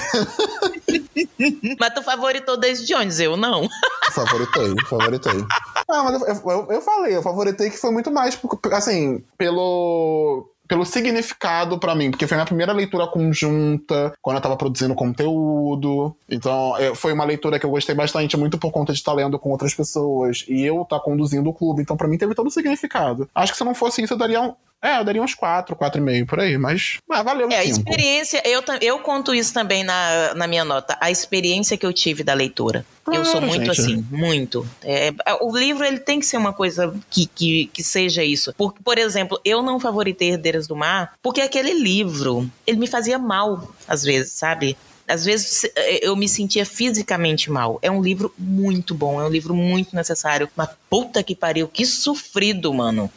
[1.80, 3.70] mas tu favoritou desde Jones, eu não.
[4.12, 5.46] Favoritei, favoritei.
[5.88, 8.38] Ah, mas eu, eu, eu falei, eu favoritei que foi muito mais,
[8.74, 14.58] assim, pelo pelo significado para mim, porque foi minha primeira leitura conjunta, quando eu tava
[14.58, 16.16] produzindo conteúdo.
[16.30, 19.50] Então, foi uma leitura que eu gostei bastante, muito por conta de estar lendo com
[19.50, 21.82] outras pessoas e eu estar tá conduzindo o clube.
[21.82, 23.30] Então, para mim, teve todo o significado.
[23.34, 26.40] Acho que se não fosse isso, eu daria é, eu daria uns 4, 4,5 por
[26.40, 27.50] aí, mas ah, valeu.
[27.50, 31.86] É, a experiência, eu, eu conto isso também na, na minha nota, a experiência que
[31.86, 32.86] eu tive da leitura.
[33.12, 33.82] eu sou muito gente.
[33.82, 34.68] assim, muito.
[34.84, 35.12] É,
[35.42, 38.54] o livro ele tem que ser uma coisa que, que, que seja isso.
[38.54, 43.18] Por, por exemplo, eu não favoritei Herdeiras do Mar porque aquele livro, ele me fazia
[43.18, 44.78] mal, às vezes, sabe?
[45.08, 45.66] às vezes
[46.02, 47.80] eu me sentia fisicamente mal.
[47.82, 50.50] É um livro muito bom, é um livro muito necessário.
[50.56, 53.10] Mas puta que pariu, que sofrido, mano.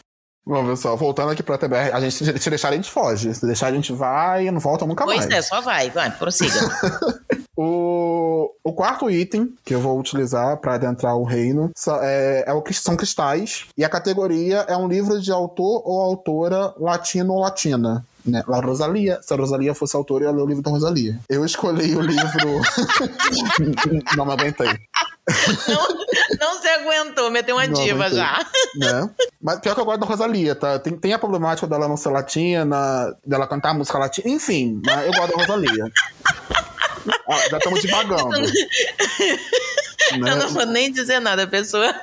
[0.46, 3.32] Bom, pessoal, voltando aqui pra TBR, a gente, se deixar a gente foge.
[3.34, 5.28] Se deixar a gente vai e não volta nunca pois mais.
[5.28, 6.58] Pois é, só vai, vai, prossiga.
[7.56, 11.70] o, o quarto item que eu vou utilizar para adentrar o reino
[12.02, 13.66] é, é o, são cristais.
[13.76, 18.42] E a categoria é um livro de autor ou autora latino ou latina né?
[18.46, 19.20] La Rosalia.
[19.22, 21.18] Se a Rosalia fosse autora, eu ia ler o livro da Rosalia.
[21.28, 22.60] Eu escolhi o livro.
[24.16, 24.68] não me aguentei.
[25.68, 26.06] Não,
[26.40, 28.18] não se aguentou, meteu uma não diva aguentei.
[28.18, 28.46] já.
[28.76, 29.10] Né?
[29.40, 30.78] Mas pior que eu gosto da Rosalia, tá?
[30.78, 35.12] Tem, tem a problemática dela não ser latina, dela cantar música latina, enfim, mas eu
[35.12, 35.92] gosto da Rosalia.
[37.28, 38.28] Ah, já estamos devagando.
[38.28, 38.50] né?
[40.12, 41.94] Eu não vou nem dizer nada, pessoa.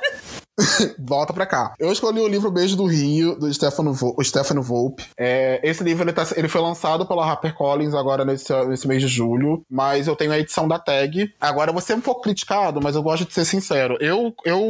[0.98, 1.74] volta pra cá.
[1.78, 5.04] Eu escolhi o livro Beijo do Rio, do Stefano, Vo Stefano Volpe.
[5.16, 9.08] É, esse livro ele, tá, ele foi lançado pela HarperCollins agora nesse, nesse mês de
[9.08, 11.32] julho, mas eu tenho a edição da tag.
[11.40, 13.96] Agora, eu vou ser um pouco criticado, mas eu gosto de ser sincero.
[14.00, 14.60] Eu, eu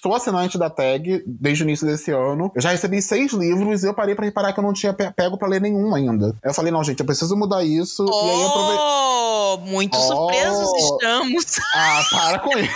[0.00, 2.50] sou assinante da tag desde o início desse ano.
[2.54, 5.36] Eu já recebi seis livros e eu parei pra reparar que eu não tinha pego
[5.36, 6.28] pra ler nenhum ainda.
[6.42, 8.04] Aí eu falei, não, gente, eu preciso mudar isso.
[8.08, 9.72] Oh, e aí eu aprovei...
[9.72, 11.44] muito oh, surpresos estamos.
[11.74, 12.72] Ah, para com isso.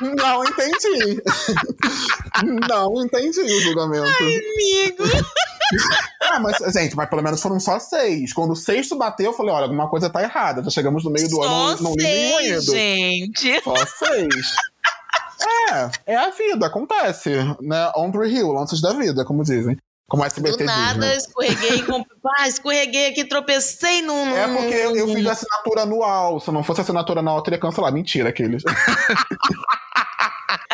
[0.16, 1.22] não entendi.
[2.68, 4.06] não entendi o julgamento.
[4.06, 5.04] Ai, amigo.
[6.22, 8.32] ah, mas, gente, mas pelo menos foram só seis.
[8.32, 10.62] Quando o sexto bateu, eu falei, olha, alguma coisa tá errada.
[10.62, 12.60] Já chegamos no meio do só ano, não li nenhum ainda.
[12.60, 13.62] gente.
[13.62, 14.46] Só seis.
[15.70, 17.90] É, é a vida, acontece, né?
[17.96, 19.76] On the hill, lances da vida, como dizem.
[20.08, 21.16] Como a SBT Do nada, diz, né?
[21.16, 21.84] escorreguei,
[22.38, 24.36] ah, escorreguei aqui, tropecei num...
[24.36, 26.38] É porque eu, eu fiz assinatura anual.
[26.40, 27.92] Se não fosse assinatura anual, eu teria cancelar.
[27.92, 28.62] Mentira, aqueles.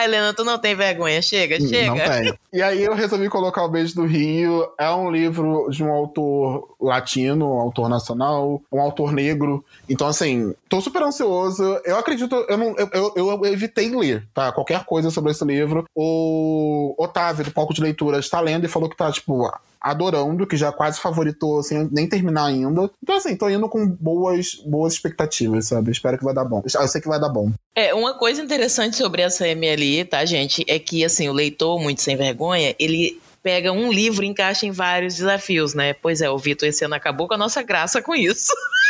[0.00, 1.20] A Helena, tu não tem vergonha?
[1.20, 1.86] Chega, chega.
[1.88, 2.34] Não tem.
[2.52, 4.66] E aí eu resolvi colocar O Beijo do Rio.
[4.78, 9.62] É um livro de um autor latino, um autor nacional, um autor negro.
[9.88, 11.62] Então, assim, tô super ansioso.
[11.84, 14.50] Eu acredito, eu, não, eu, eu, eu evitei ler, tá?
[14.52, 15.84] Qualquer coisa sobre esse livro.
[15.94, 19.50] O Otávio, do Palco de Leitura, está lendo e falou que tá, tipo,
[19.81, 22.90] adorando, que já quase favoritou, sem nem terminar ainda.
[23.03, 25.90] Então, assim, tô indo com boas, boas expectativas, sabe?
[25.90, 26.62] Espero que vai dar bom.
[26.62, 27.51] Eu sei que vai dar bom.
[27.75, 32.03] É, uma coisa interessante sobre essa MLI, tá, gente, é que, assim, o leitor, muito
[32.03, 35.95] sem vergonha, ele pega um livro e encaixa em vários desafios, né?
[35.95, 38.53] Pois é, o Vitor esse ano acabou com a nossa graça com isso.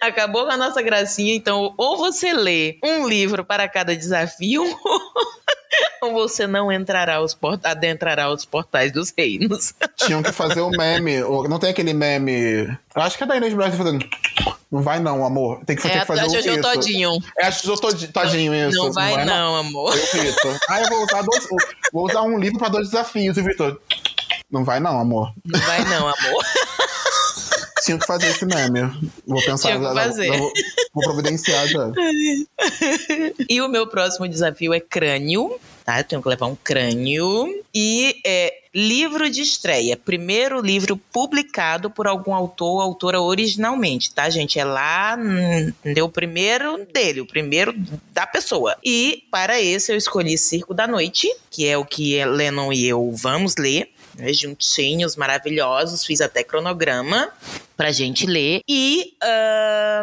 [0.00, 4.64] Acabou com a nossa gracinha, então ou você lê um livro para cada desafio,
[6.12, 7.64] você não entrará os port...
[7.64, 9.74] adentrará os portais dos reinos.
[9.96, 12.66] Tinham que fazer o um meme, não tem aquele meme.
[12.94, 14.06] Eu acho que é da Inês Brasil fazendo.
[14.70, 15.64] Não vai não, amor.
[15.64, 16.62] Tem que, é, tem que fazer o Jojo isso.
[16.62, 17.10] Todinho.
[17.38, 17.80] É a Jojo
[18.12, 18.76] Todinho, isso.
[18.76, 19.96] Não vai não, não, amor.
[19.96, 20.58] Eu, Vitor.
[20.68, 21.48] Ah, eu vou usar, dois,
[21.92, 23.80] vou usar um livro para dois desafios, e Vitor.
[24.50, 25.32] Não vai não, amor.
[25.44, 26.44] Não vai não, amor.
[27.84, 28.80] Tinha que fazer esse meme.
[29.26, 29.76] Vou pensar.
[29.76, 30.38] Tinha que fazer.
[30.38, 30.52] Vou,
[30.94, 31.90] vou providenciar já.
[33.48, 35.60] e o meu próximo desafio é crânio.
[35.84, 37.62] Tá, eu tenho que levar um crânio.
[37.74, 39.96] E é livro de estreia.
[39.96, 44.58] Primeiro livro publicado por algum autor ou autora originalmente, tá, gente?
[44.58, 45.16] É lá,
[45.94, 47.74] deu o primeiro dele, o primeiro
[48.12, 48.76] da pessoa.
[48.82, 53.12] E para esse eu escolhi Circo da Noite, que é o que Lennon e eu
[53.12, 57.30] vamos ler né, juntinhos, maravilhosos, fiz até cronograma
[57.76, 58.60] pra gente ler.
[58.68, 59.14] E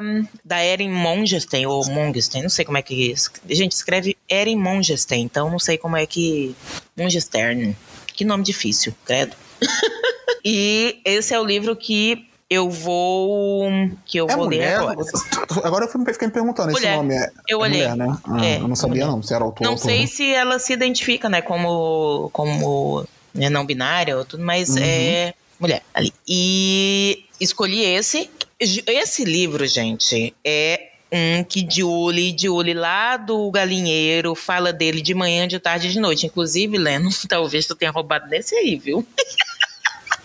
[0.02, 3.14] um, da Erin Mongesten, ou Mongesten, não sei como é que.
[3.50, 6.56] A gente escreve Erin Mongesten, então não sei como é que.
[6.98, 7.76] Mongestern.
[8.14, 9.36] Que nome difícil, credo.
[10.44, 13.70] e esse é o livro que eu vou.
[14.06, 14.82] que eu é vou mulher?
[14.82, 15.08] ler agora.
[15.64, 16.90] Agora eu fiquei me perguntando mulher.
[16.90, 17.16] esse nome.
[17.16, 17.88] É, eu é olhei.
[17.88, 18.18] Mulher, né?
[18.26, 19.16] Ah, é, eu não sabia, mulher.
[19.16, 19.64] não, se era autor.
[19.64, 20.08] Não sei né?
[20.08, 22.30] se ela se identifica, né, como.
[22.34, 24.82] como né, não binária ou tudo, mas Uhum.
[24.82, 26.14] é mulher ali.
[26.28, 28.30] E escolhi esse.
[28.60, 35.48] Esse livro, gente, é um que Julie, Julie lá do galinheiro, fala dele de manhã,
[35.48, 36.26] de tarde e de noite.
[36.26, 39.06] Inclusive, Leno, talvez tu tenha roubado desse aí, viu?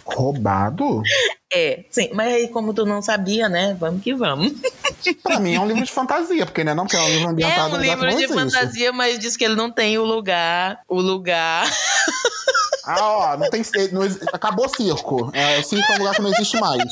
[0.04, 1.02] Roubado?
[1.52, 3.76] É, sim, mas aí como tu não sabia, né?
[3.78, 4.52] Vamos que vamos.
[5.22, 7.26] pra mim é um livro de fantasia, porque não é não, porque é um livro
[7.26, 10.04] É ambientado um no lugar livro de fantasia, mas diz que ele não tem o
[10.04, 11.68] lugar, o lugar.
[12.86, 13.62] Ah, ó, não tem.
[13.92, 15.30] Não, acabou o circo.
[15.32, 16.82] É, o circo é um lugar que não existe mais.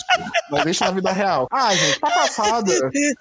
[0.50, 1.46] Não existe na vida real.
[1.50, 2.72] Ah, gente, tá passada.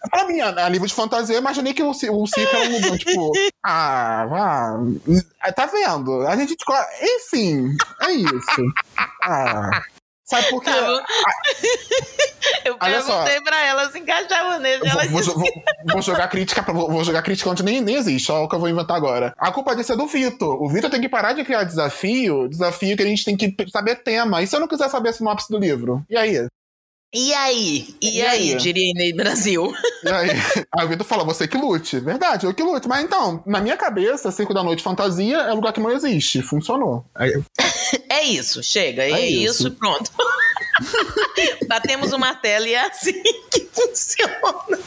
[0.10, 1.96] Pra mim, é livro de fantasia, eu imaginei que o, o
[2.28, 3.32] circo era um lugar, tipo.
[3.64, 5.52] Ah, vá.
[5.56, 6.28] Tá vendo?
[6.28, 6.56] A gente.
[7.02, 8.74] Enfim, é isso.
[9.24, 9.84] Ah.
[10.26, 10.72] Sabe por quê?
[10.72, 11.06] Tá.
[12.66, 13.24] Eu Olha só.
[13.24, 14.88] perguntei pra ela se encaixava nele.
[14.88, 15.44] Ela vou, disse, vou-
[15.92, 18.70] vou jogar crítica vou, jogar crítica onde nem, nem existe, só o que eu vou
[18.70, 19.34] inventar agora.
[19.38, 20.62] A culpa disso é do Vitor.
[20.62, 23.98] O Vitor tem que parar de criar desafio, desafio que a gente tem que saber
[23.98, 24.42] tema.
[24.42, 26.04] E se eu não quiser saber a sinopse do livro?
[26.10, 26.48] E aí?
[27.14, 27.96] E aí?
[28.02, 28.52] E, E aí?
[28.54, 28.58] aí?
[28.58, 29.72] Diria Inês Brasil.
[30.04, 30.30] E aí?
[30.78, 31.98] aí o Vitor fala, você que lute.
[32.00, 32.90] Verdade, eu que lute.
[32.90, 36.42] Mas então, na minha cabeça, Cinco da Noite Fantasia é lugar que não existe.
[36.42, 37.06] Funcionou.
[37.16, 37.42] Aí,
[38.10, 39.04] É isso, chega.
[39.04, 39.68] É, É isso.
[39.68, 39.72] isso.
[39.78, 40.12] pronto.
[41.68, 43.14] Batemos o martelo e é assim
[43.50, 44.80] que funciona.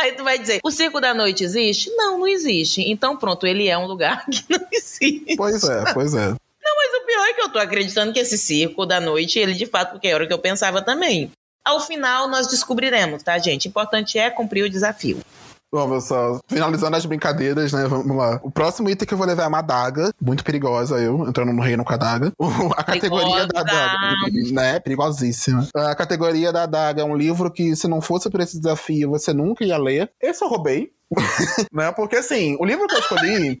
[0.00, 1.90] Aí tu vai dizer, o Circo da Noite existe?
[1.96, 2.82] Não, não existe.
[2.82, 5.34] Então pronto, ele é um lugar que não existe.
[5.36, 6.28] pois é, pois é.
[6.30, 9.66] Mas o pior é que eu tô acreditando que esse circo da noite, ele de
[9.66, 11.30] fato, porque era o que eu pensava também.
[11.68, 13.66] Ao final, nós descobriremos, tá, gente?
[13.66, 15.20] O importante é cumprir o desafio.
[15.70, 17.86] Bom, pessoal, finalizando as brincadeiras, né?
[17.86, 18.40] Vamos lá.
[18.42, 21.60] O próximo item que eu vou levar é uma adaga, muito perigosa, eu, entrando no
[21.60, 22.32] reino com a adaga.
[22.74, 23.82] A categoria da Perigosa.
[23.82, 24.14] adaga.
[24.50, 24.80] Né?
[24.80, 25.68] Perigosíssima.
[25.74, 29.34] A categoria da adaga é um livro que, se não fosse por esse desafio, você
[29.34, 30.10] nunca ia ler.
[30.22, 30.90] Esse eu roubei.
[31.70, 31.92] né?
[31.92, 33.58] Porque assim, o livro que eu escolhi.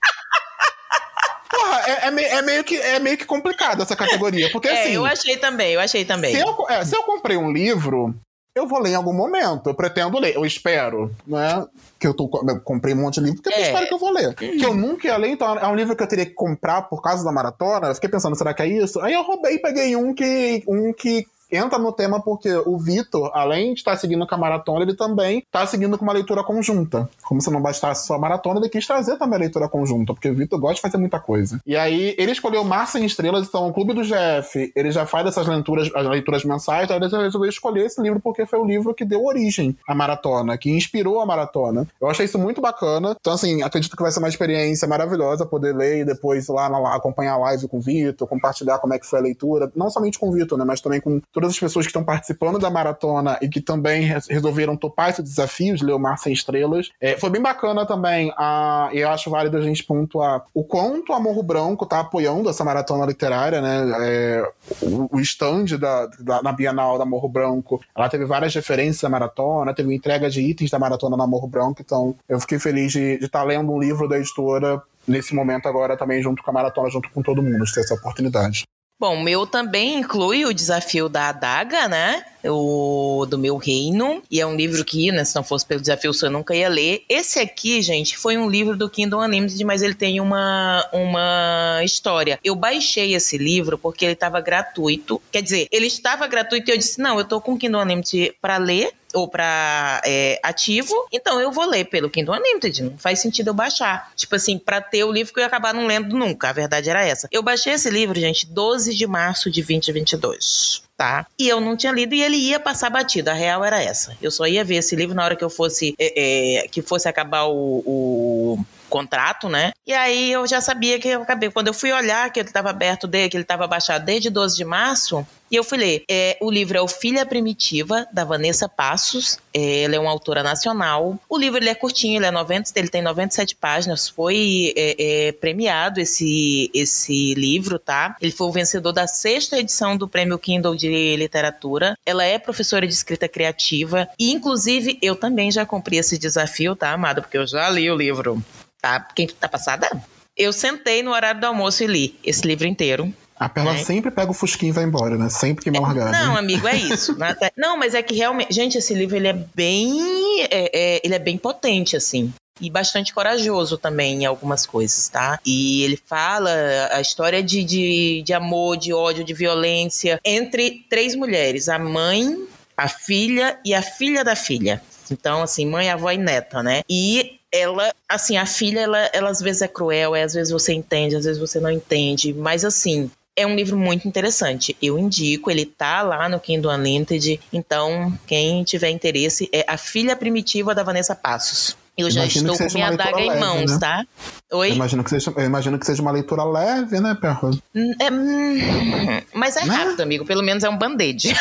[1.88, 4.50] É, é, meio, é, meio que, é meio que complicado essa categoria.
[4.50, 4.92] Porque é, assim.
[4.94, 6.34] Eu achei também, eu achei também.
[6.34, 8.14] Se eu, é, se eu comprei um livro,
[8.54, 9.68] eu vou ler em algum momento.
[9.68, 11.66] Eu pretendo ler, eu espero, né?
[11.98, 13.62] Que eu, tô, eu comprei um monte de livro, porque é.
[13.62, 14.28] eu espero que eu vou ler.
[14.28, 14.34] Uhum.
[14.34, 17.00] Que eu nunca ia ler, então é um livro que eu teria que comprar por
[17.00, 17.88] causa da maratona.
[17.88, 19.00] Eu fiquei pensando, será que é isso?
[19.00, 23.30] Aí eu roubei e peguei um que, um que entra no tema porque o Vitor,
[23.34, 27.08] além de estar seguindo com a maratona, ele também está seguindo com uma leitura conjunta.
[27.22, 30.28] Como se não bastasse só a maratona, ele quis trazer também a leitura conjunta, porque
[30.28, 31.60] o Vitor gosta de fazer muita coisa.
[31.66, 35.26] E aí ele escolheu Mar Sem Estrelas, então o Clube do GF, ele já faz
[35.26, 38.94] essas leituras, as leituras mensais, aí ele resolveu escolher esse livro porque foi o livro
[38.94, 41.86] que deu origem à maratona, que inspirou a maratona.
[42.00, 43.16] Eu achei isso muito bacana.
[43.20, 47.34] Então, assim, acredito que vai ser uma experiência maravilhosa poder ler e depois lá acompanhar
[47.34, 50.28] a live com o Vitor, compartilhar como é que foi a leitura, não somente com
[50.28, 53.48] o Vitor, né, mas também com todas as pessoas que estão participando da maratona e
[53.48, 56.90] que também resolveram topar esse desafio de ler o Mar Sem Estrelas.
[57.00, 61.12] É, foi bem bacana também, a, e eu acho válido a gente pontuar o quanto
[61.12, 63.86] a Morro Branco está apoiando essa maratona literária, né?
[64.00, 64.50] É,
[64.82, 69.08] o, o stand da, da, na Bienal da Morro Branco, ela teve várias referências à
[69.08, 73.14] maratona, teve entrega de itens da maratona na Morro Branco, então eu fiquei feliz de
[73.14, 76.90] estar tá lendo um livro da editora nesse momento agora também junto com a maratona,
[76.90, 78.64] junto com todo mundo, ter essa oportunidade.
[79.00, 82.24] Bom, o meu também inclui o desafio da adaga, né?
[82.44, 84.20] O do meu reino.
[84.28, 87.04] E é um livro que, né, se não fosse pelo desafio, eu nunca ia ler.
[87.08, 92.40] Esse aqui, gente, foi um livro do Kindle Unlimited, mas ele tem uma, uma história.
[92.42, 95.22] Eu baixei esse livro porque ele estava gratuito.
[95.30, 98.34] Quer dizer, ele estava gratuito e eu disse: não, eu tô com o Kindle Unlimited
[98.40, 102.82] para ler ou para é, ativo, então eu vou ler pelo Kindle Unlimited.
[102.82, 104.12] Não faz sentido eu baixar.
[104.14, 106.50] Tipo assim, para ter o livro que eu ia acabar não lendo nunca.
[106.50, 107.28] A verdade era essa.
[107.30, 110.82] Eu baixei esse livro, gente, 12 de março de 2022.
[110.96, 111.26] Tá?
[111.38, 113.30] E eu não tinha lido e ele ia passar batido.
[113.30, 114.16] A real era essa.
[114.20, 117.08] Eu só ia ver esse livro na hora que eu fosse é, é, que fosse
[117.08, 119.72] acabar o, o contrato, né?
[119.86, 121.50] E aí eu já sabia que eu acabei.
[121.50, 124.56] Quando eu fui olhar que ele estava aberto, dele, que ele estava baixado desde 12
[124.56, 126.04] de março, e eu fui ler.
[126.08, 129.38] É, o livro é O Filha Primitiva, da Vanessa Passos.
[129.52, 131.18] É, ela é uma autora nacional.
[131.28, 134.08] O livro ele é curtinho, ele, é 90, ele tem 97 páginas.
[134.08, 138.16] Foi é, é, premiado esse, esse livro, tá?
[138.20, 141.96] Ele foi o vencedor da sexta edição do Prêmio Kindle de Literatura.
[142.04, 144.08] Ela é professora de escrita criativa.
[144.18, 147.22] E, inclusive, eu também já cumpri esse desafio, tá, amada?
[147.22, 148.42] Porque eu já li o livro.
[148.80, 149.00] Tá?
[149.14, 149.88] Quem tá passada?
[150.36, 153.12] Eu sentei no horário do almoço e li esse livro inteiro.
[153.38, 153.78] A Perla é.
[153.78, 155.28] sempre pega o fusquinho e vai embora, né?
[155.28, 156.10] Sempre que me largar.
[156.10, 157.16] Não, amigo, é isso.
[157.56, 158.52] não, mas é que realmente...
[158.52, 160.42] Gente, esse livro, ele é bem...
[160.50, 165.38] É, é, ele é bem potente, assim e bastante corajoso também em algumas coisas, tá?
[165.46, 166.50] E ele fala
[166.90, 172.46] a história de, de, de, amor, de ódio, de violência entre três mulheres: a mãe,
[172.76, 174.82] a filha e a filha da filha.
[175.10, 176.82] Então, assim, mãe, avó e neta, né?
[176.88, 181.16] E ela, assim, a filha, ela, ela às vezes é cruel, às vezes você entende,
[181.16, 184.76] às vezes você não entende, mas assim, é um livro muito interessante.
[184.82, 187.40] Eu indico, ele tá lá no Kindle Unlimited.
[187.52, 191.76] Então, quem tiver interesse, é A Filha Primitiva da Vanessa Passos.
[191.96, 193.78] Eu já imagino estou com minha adaga em mãos, né?
[193.80, 194.06] tá?
[194.52, 194.70] Oi?
[194.70, 197.50] Eu imagino, que seja, eu imagino que seja uma leitura leve, né, Perro?
[197.74, 199.74] Hum, é, hum, mas é né?
[199.74, 200.24] rápido, amigo.
[200.24, 201.34] Pelo menos é um band-aid.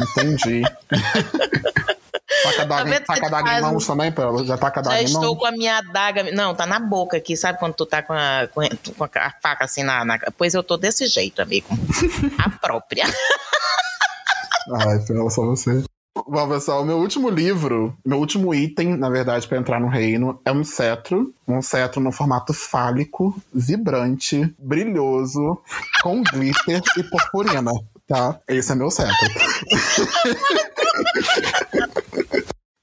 [0.00, 0.62] Entendi.
[2.42, 2.62] Taca
[3.26, 4.44] a daga em mãos também, Pelo?
[4.44, 5.12] Já taca a daga em mãos?
[5.12, 6.30] Já estou com a minha adaga.
[6.32, 7.36] Não, tá na boca aqui.
[7.36, 8.60] Sabe quando tu tá com a, com
[9.04, 10.18] a faca assim na, na.
[10.36, 11.68] Pois eu tô desse jeito, amigo.
[12.38, 13.04] a própria.
[14.80, 15.84] Ai, Pelo, só você.
[16.28, 20.50] Bom, pessoal, meu último livro, meu último item, na verdade, para entrar no reino, é
[20.50, 21.32] um cetro.
[21.46, 25.58] Um cetro no formato fálico, vibrante, brilhoso,
[26.02, 27.70] com glitter e purpurina,
[28.08, 28.40] tá?
[28.48, 29.14] Esse é meu cetro.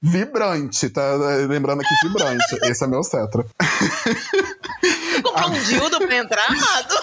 [0.06, 1.14] Vibrante, tá?
[1.48, 2.44] Lembrando aqui, vibrante.
[2.64, 3.46] Esse é meu cetro.
[5.24, 6.94] Comprou um dildo pra entrar, amado?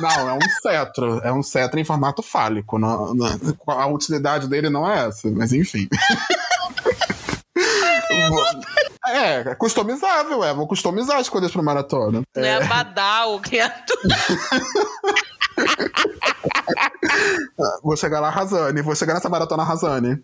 [0.00, 1.20] Não, é um cetro.
[1.24, 2.78] É um cetro em formato fálico.
[2.78, 3.26] Não, não,
[3.66, 5.88] a utilidade dele não é essa, mas enfim.
[9.08, 10.54] É, é customizável, é.
[10.54, 12.22] Vou customizar as coisas pro maratona.
[12.34, 14.16] Não é, é badal, criatura.
[17.82, 18.82] vou chegar lá arrasando.
[18.82, 20.18] Vou chegar nessa maratona arrasando.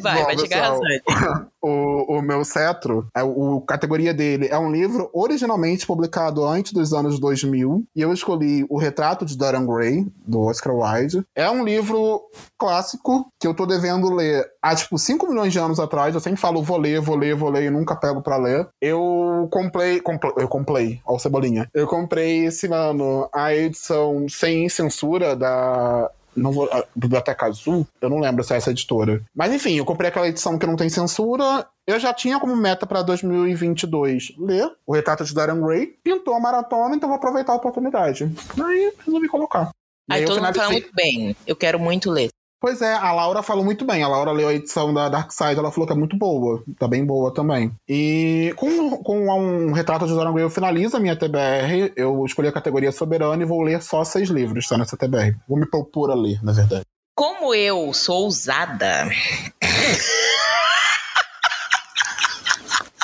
[0.00, 1.52] Vai, Bom, vai chegar arrasando.
[1.64, 6.72] O, o meu cetro, a, é o categoria dele é um livro originalmente publicado antes
[6.72, 7.84] dos anos 2000.
[7.94, 11.24] E eu escolhi O Retrato de Dorian Gray, do Oscar Wilde.
[11.36, 12.20] É um livro
[12.58, 16.14] clássico que eu tô devendo ler há, tipo, 5 milhões de anos atrás.
[16.14, 18.68] Eu sempre falo, vou ler, vou ler, vou ler e nunca pego pra ler.
[18.80, 20.00] Eu comprei,
[20.36, 21.68] eu comprei, ó, Cebolinha.
[21.74, 28.20] Eu comprei esse ano a edição sem censura da Não vou, Biblioteca Azul, eu não
[28.20, 29.20] lembro se é essa editora.
[29.34, 31.66] Mas enfim, eu comprei aquela edição que não tem censura.
[31.86, 35.94] Eu já tinha como meta para 2022 ler o retrato de Dorian Gray.
[36.02, 38.30] Pintou a maratona, então vou aproveitar a oportunidade.
[38.64, 39.70] Aí resolvi colocar.
[40.08, 41.36] Aí, aí todo mundo fala muito bem.
[41.46, 42.30] Eu quero muito ler.
[42.62, 44.04] Pois é, a Laura falou muito bem.
[44.04, 46.62] A Laura leu a edição da Dark Side, ela falou que é muito boa.
[46.78, 47.72] Tá bem boa também.
[47.88, 51.92] E com, com um retrato de Dorian Gray eu finalizo a minha TBR.
[51.96, 54.78] Eu escolhi a categoria soberana e vou ler só seis livros, tá?
[54.78, 55.34] Nessa TBR.
[55.48, 56.84] Vou me propor a ler, na verdade.
[57.16, 59.10] Como eu sou ousada.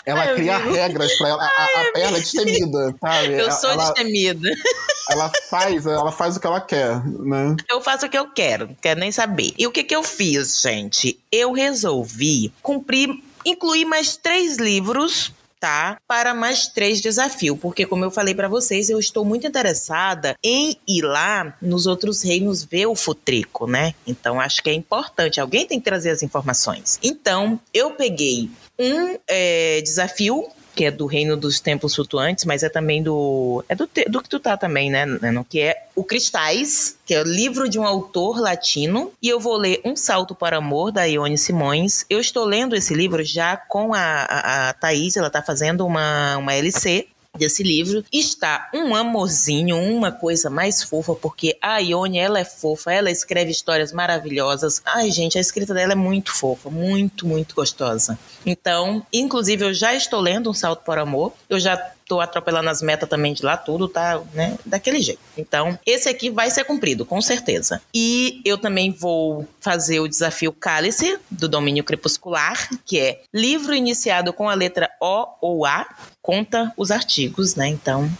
[0.08, 1.42] Ela Ai, cria regras pra ela.
[1.42, 3.32] Ai, a, a perna é destemida, sabe?
[3.34, 4.48] Eu sou ela, destemida.
[5.10, 7.54] Ela faz, ela faz o que ela quer, né?
[7.68, 9.52] Eu faço o que eu quero, não quero nem saber.
[9.58, 11.20] E o que, que eu fiz, gente?
[11.30, 13.10] Eu resolvi cumprir,
[13.44, 15.30] incluir mais três livros
[15.60, 15.98] tá?
[16.06, 20.76] Para mais três desafios, porque como eu falei para vocês, eu estou muito interessada em
[20.86, 23.92] ir lá nos outros reinos ver o futrico, né?
[24.06, 25.40] Então acho que é importante.
[25.40, 26.96] Alguém tem que trazer as informações.
[27.02, 28.48] Então eu peguei
[28.78, 30.46] um é, desafio
[30.78, 33.64] que é do Reino dos Templos Flutuantes, mas é também do.
[33.68, 35.44] É do, do que tu tá também, né, Nano?
[35.44, 39.12] Que é o Cristais, que é o livro de um autor latino.
[39.20, 42.06] E eu vou ler Um Salto para Amor, da Ione Simões.
[42.08, 46.36] Eu estou lendo esse livro já com a, a, a Thaís, ela tá fazendo uma,
[46.36, 47.08] uma LC
[47.38, 52.92] desse livro está um amorzinho, uma coisa mais fofa, porque a Ione, ela é fofa,
[52.92, 54.82] ela escreve histórias maravilhosas.
[54.84, 58.18] Ai, gente, a escrita dela é muito fofa, muito, muito gostosa.
[58.44, 61.76] Então, inclusive, eu já estou lendo Um Salto por Amor, eu já
[62.08, 65.20] tô atropelando as metas também de lá, tudo tá, né, daquele jeito.
[65.36, 67.82] Então, esse aqui vai ser cumprido, com certeza.
[67.94, 74.32] E eu também vou fazer o desafio Cálice, do domínio crepuscular, que é livro iniciado
[74.32, 75.86] com a letra O ou A,
[76.22, 77.68] conta os artigos, né?
[77.68, 78.10] Então,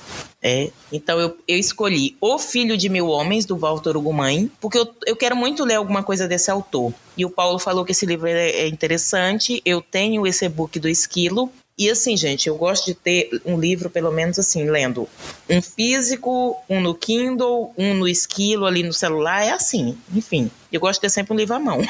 [0.43, 0.70] é.
[0.93, 5.16] Então eu, eu escolhi O Filho de Mil Homens, do Walter Ugumãe, porque eu, eu
[5.16, 6.93] quero muito ler alguma coisa desse autor.
[7.16, 9.61] E o Paulo falou que esse livro é, é interessante.
[9.64, 13.89] Eu tenho esse e-book do Esquilo, e assim, gente, eu gosto de ter um livro,
[13.89, 15.09] pelo menos assim, lendo
[15.49, 19.97] um físico, um no Kindle, um no esquilo ali no celular, é assim.
[20.12, 21.81] Enfim, eu gosto de ter sempre um livro à mão.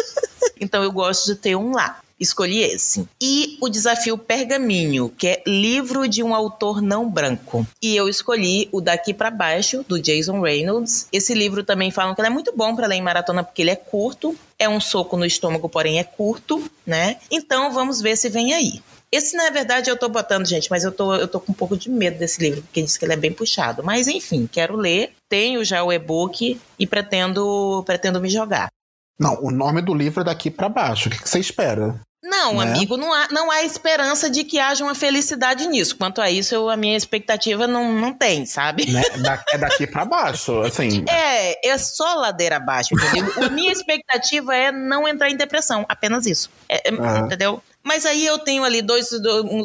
[0.58, 2.00] então eu gosto de ter um lá.
[2.18, 3.06] Escolhi esse.
[3.20, 7.66] E o desafio Pergaminho, que é livro de um autor não branco.
[7.82, 11.08] E eu escolhi o Daqui para Baixo, do Jason Reynolds.
[11.12, 13.70] Esse livro também falam que ele é muito bom para ler em maratona porque ele
[13.70, 17.18] é curto, é um soco no estômago, porém é curto, né?
[17.30, 18.80] Então vamos ver se vem aí.
[19.10, 21.76] Esse, na verdade, eu tô botando, gente, mas eu tô, eu tô com um pouco
[21.76, 23.82] de medo desse livro, porque diz que ele é bem puxado.
[23.84, 28.68] Mas, enfim, quero ler, tenho já o e-book e pretendo, pretendo me jogar.
[29.18, 31.08] Não, o nome do livro é daqui para baixo.
[31.08, 32.00] O que, que você espera?
[32.26, 32.64] Não, né?
[32.64, 35.96] amigo, não há, não há esperança de que haja uma felicidade nisso.
[35.96, 38.90] Quanto a isso, eu, a minha expectativa não, não tem, sabe?
[38.90, 39.02] Né?
[39.18, 41.04] Da, é daqui para baixo, assim.
[41.08, 43.32] É, é só ladeira abaixo, entendeu?
[43.44, 46.50] a minha expectativa é não entrar em depressão, apenas isso.
[46.68, 47.62] É, é, entendeu?
[47.86, 49.10] Mas aí eu tenho ali dois,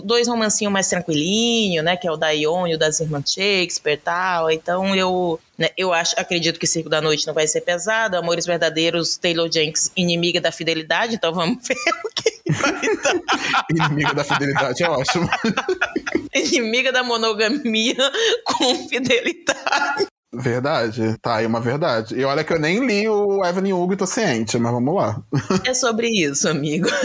[0.04, 1.98] dois romancinhos mais tranquilinho, né?
[1.98, 4.52] Que é o da Ione, o das Irmãs Shakespeare e tal.
[4.52, 8.16] Então eu, né, eu acho, acredito que Circo da Noite não vai ser pesado.
[8.16, 11.16] Amores Verdadeiros, Taylor Jenks, Inimiga da Fidelidade.
[11.16, 13.66] Então vamos ver o que vai dar.
[13.90, 15.28] Inimiga da Fidelidade é ótimo.
[16.36, 18.12] Inimiga da monogamia
[18.46, 20.06] com fidelidade.
[20.34, 22.16] Verdade, tá aí uma verdade.
[22.16, 25.22] E olha que eu nem li o Evelyn Hugo e tô ciente, mas vamos lá.
[25.68, 26.88] É sobre isso, amigo.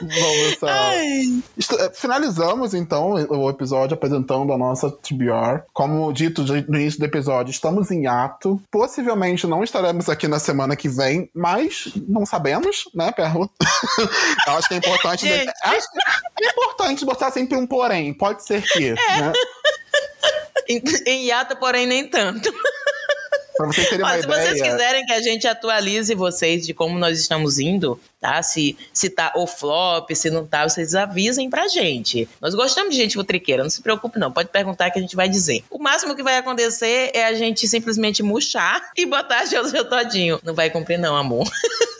[0.00, 0.68] Vamos só.
[0.68, 5.62] É, finalizamos então o episódio apresentando a nossa TBR.
[5.72, 8.62] Como dito no início do episódio, estamos em ato.
[8.70, 13.48] Possivelmente não estaremos aqui na semana que vem, mas não sabemos, né, Perla?
[14.46, 15.26] Eu acho que é importante.
[15.62, 15.86] Acho
[16.40, 18.14] é importante botar sempre um porém.
[18.14, 18.90] Pode ser que.
[18.90, 19.20] É.
[19.20, 19.32] Né?
[20.68, 22.52] Em hiato, porém, nem tanto.
[23.58, 24.40] Pra vocês terem uma se ideia.
[24.40, 28.40] Se vocês quiserem que a gente atualize vocês de como nós estamos indo, tá?
[28.40, 32.28] Se, se tá o flop, se não tá, vocês avisem pra gente.
[32.40, 34.30] Nós gostamos de gente futriqueira, não se preocupe não.
[34.30, 35.64] Pode perguntar que a gente vai dizer.
[35.70, 40.38] O máximo que vai acontecer é a gente simplesmente murchar e botar o seu todinho.
[40.44, 41.48] Não vai cumprir não, amor.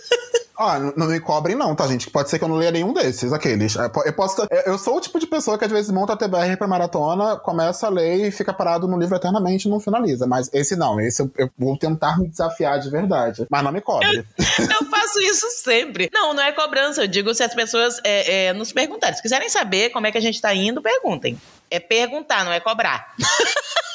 [0.59, 2.11] Ah, não me cobrem não, tá, gente?
[2.11, 3.76] Pode ser que eu não leia nenhum desses, aqueles.
[3.76, 6.56] É, eu, posso, eu sou o tipo de pessoa que às vezes monta a TBR
[6.59, 10.26] pra maratona, começa a ler e fica parado no livro eternamente e não finaliza.
[10.26, 13.46] Mas esse não, esse eu, eu vou tentar me desafiar de verdade.
[13.48, 14.18] Mas não me cobre.
[14.18, 14.24] Eu,
[14.66, 16.11] eu faço isso sempre.
[16.12, 17.02] Não, não é cobrança.
[17.02, 19.14] Eu digo se as pessoas é, é, nos perguntarem.
[19.14, 21.40] Se quiserem saber como é que a gente tá indo, perguntem.
[21.70, 23.14] É perguntar, não é cobrar.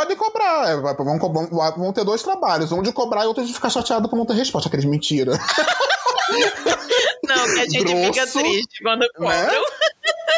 [0.00, 0.70] Ah, pode cobrar.
[0.70, 2.72] É, vão, vão, vão, ter dois trabalhos.
[2.72, 4.68] Um de cobrar e outro de ficar chateado por não ter resposta.
[4.68, 5.32] Aqueles mentira.
[7.26, 9.08] Não, que a gente Grosso, fica triste quando né?
[9.16, 9.36] cobram.
[9.36, 9.60] Né?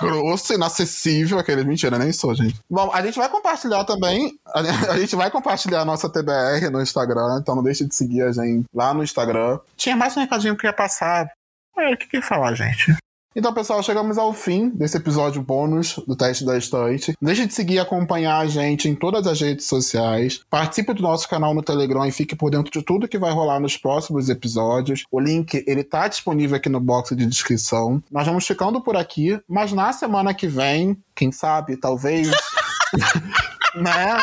[0.02, 2.56] grosso, inacessível, aquele mentira, nem sou, gente.
[2.68, 7.38] Bom, a gente vai compartilhar também, a gente vai compartilhar a nossa TBR no Instagram,
[7.40, 9.60] então não deixe de seguir a gente lá no Instagram.
[9.76, 11.30] Tinha mais um recadinho que ia passar.
[11.78, 12.96] É, o que que ia falar, gente?
[13.34, 17.14] Então, pessoal, chegamos ao fim desse episódio bônus do teste da estante.
[17.20, 20.42] Deixe de seguir e acompanhar a gente em todas as redes sociais.
[20.50, 23.58] Participe do nosso canal no Telegram e fique por dentro de tudo que vai rolar
[23.58, 25.04] nos próximos episódios.
[25.10, 28.02] O link, ele tá disponível aqui no box de descrição.
[28.10, 32.30] Nós vamos ficando por aqui, mas na semana que vem, quem sabe, talvez,
[33.74, 34.18] né?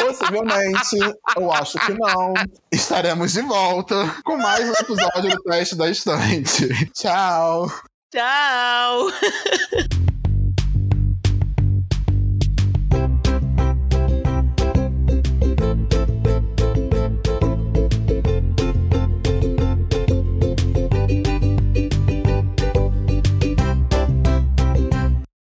[0.00, 0.96] Possivelmente,
[1.36, 2.34] eu acho que não.
[2.72, 6.90] Estaremos de volta com mais um episódio do teste da estante.
[6.92, 7.68] Tchau!
[8.10, 9.10] Tchau!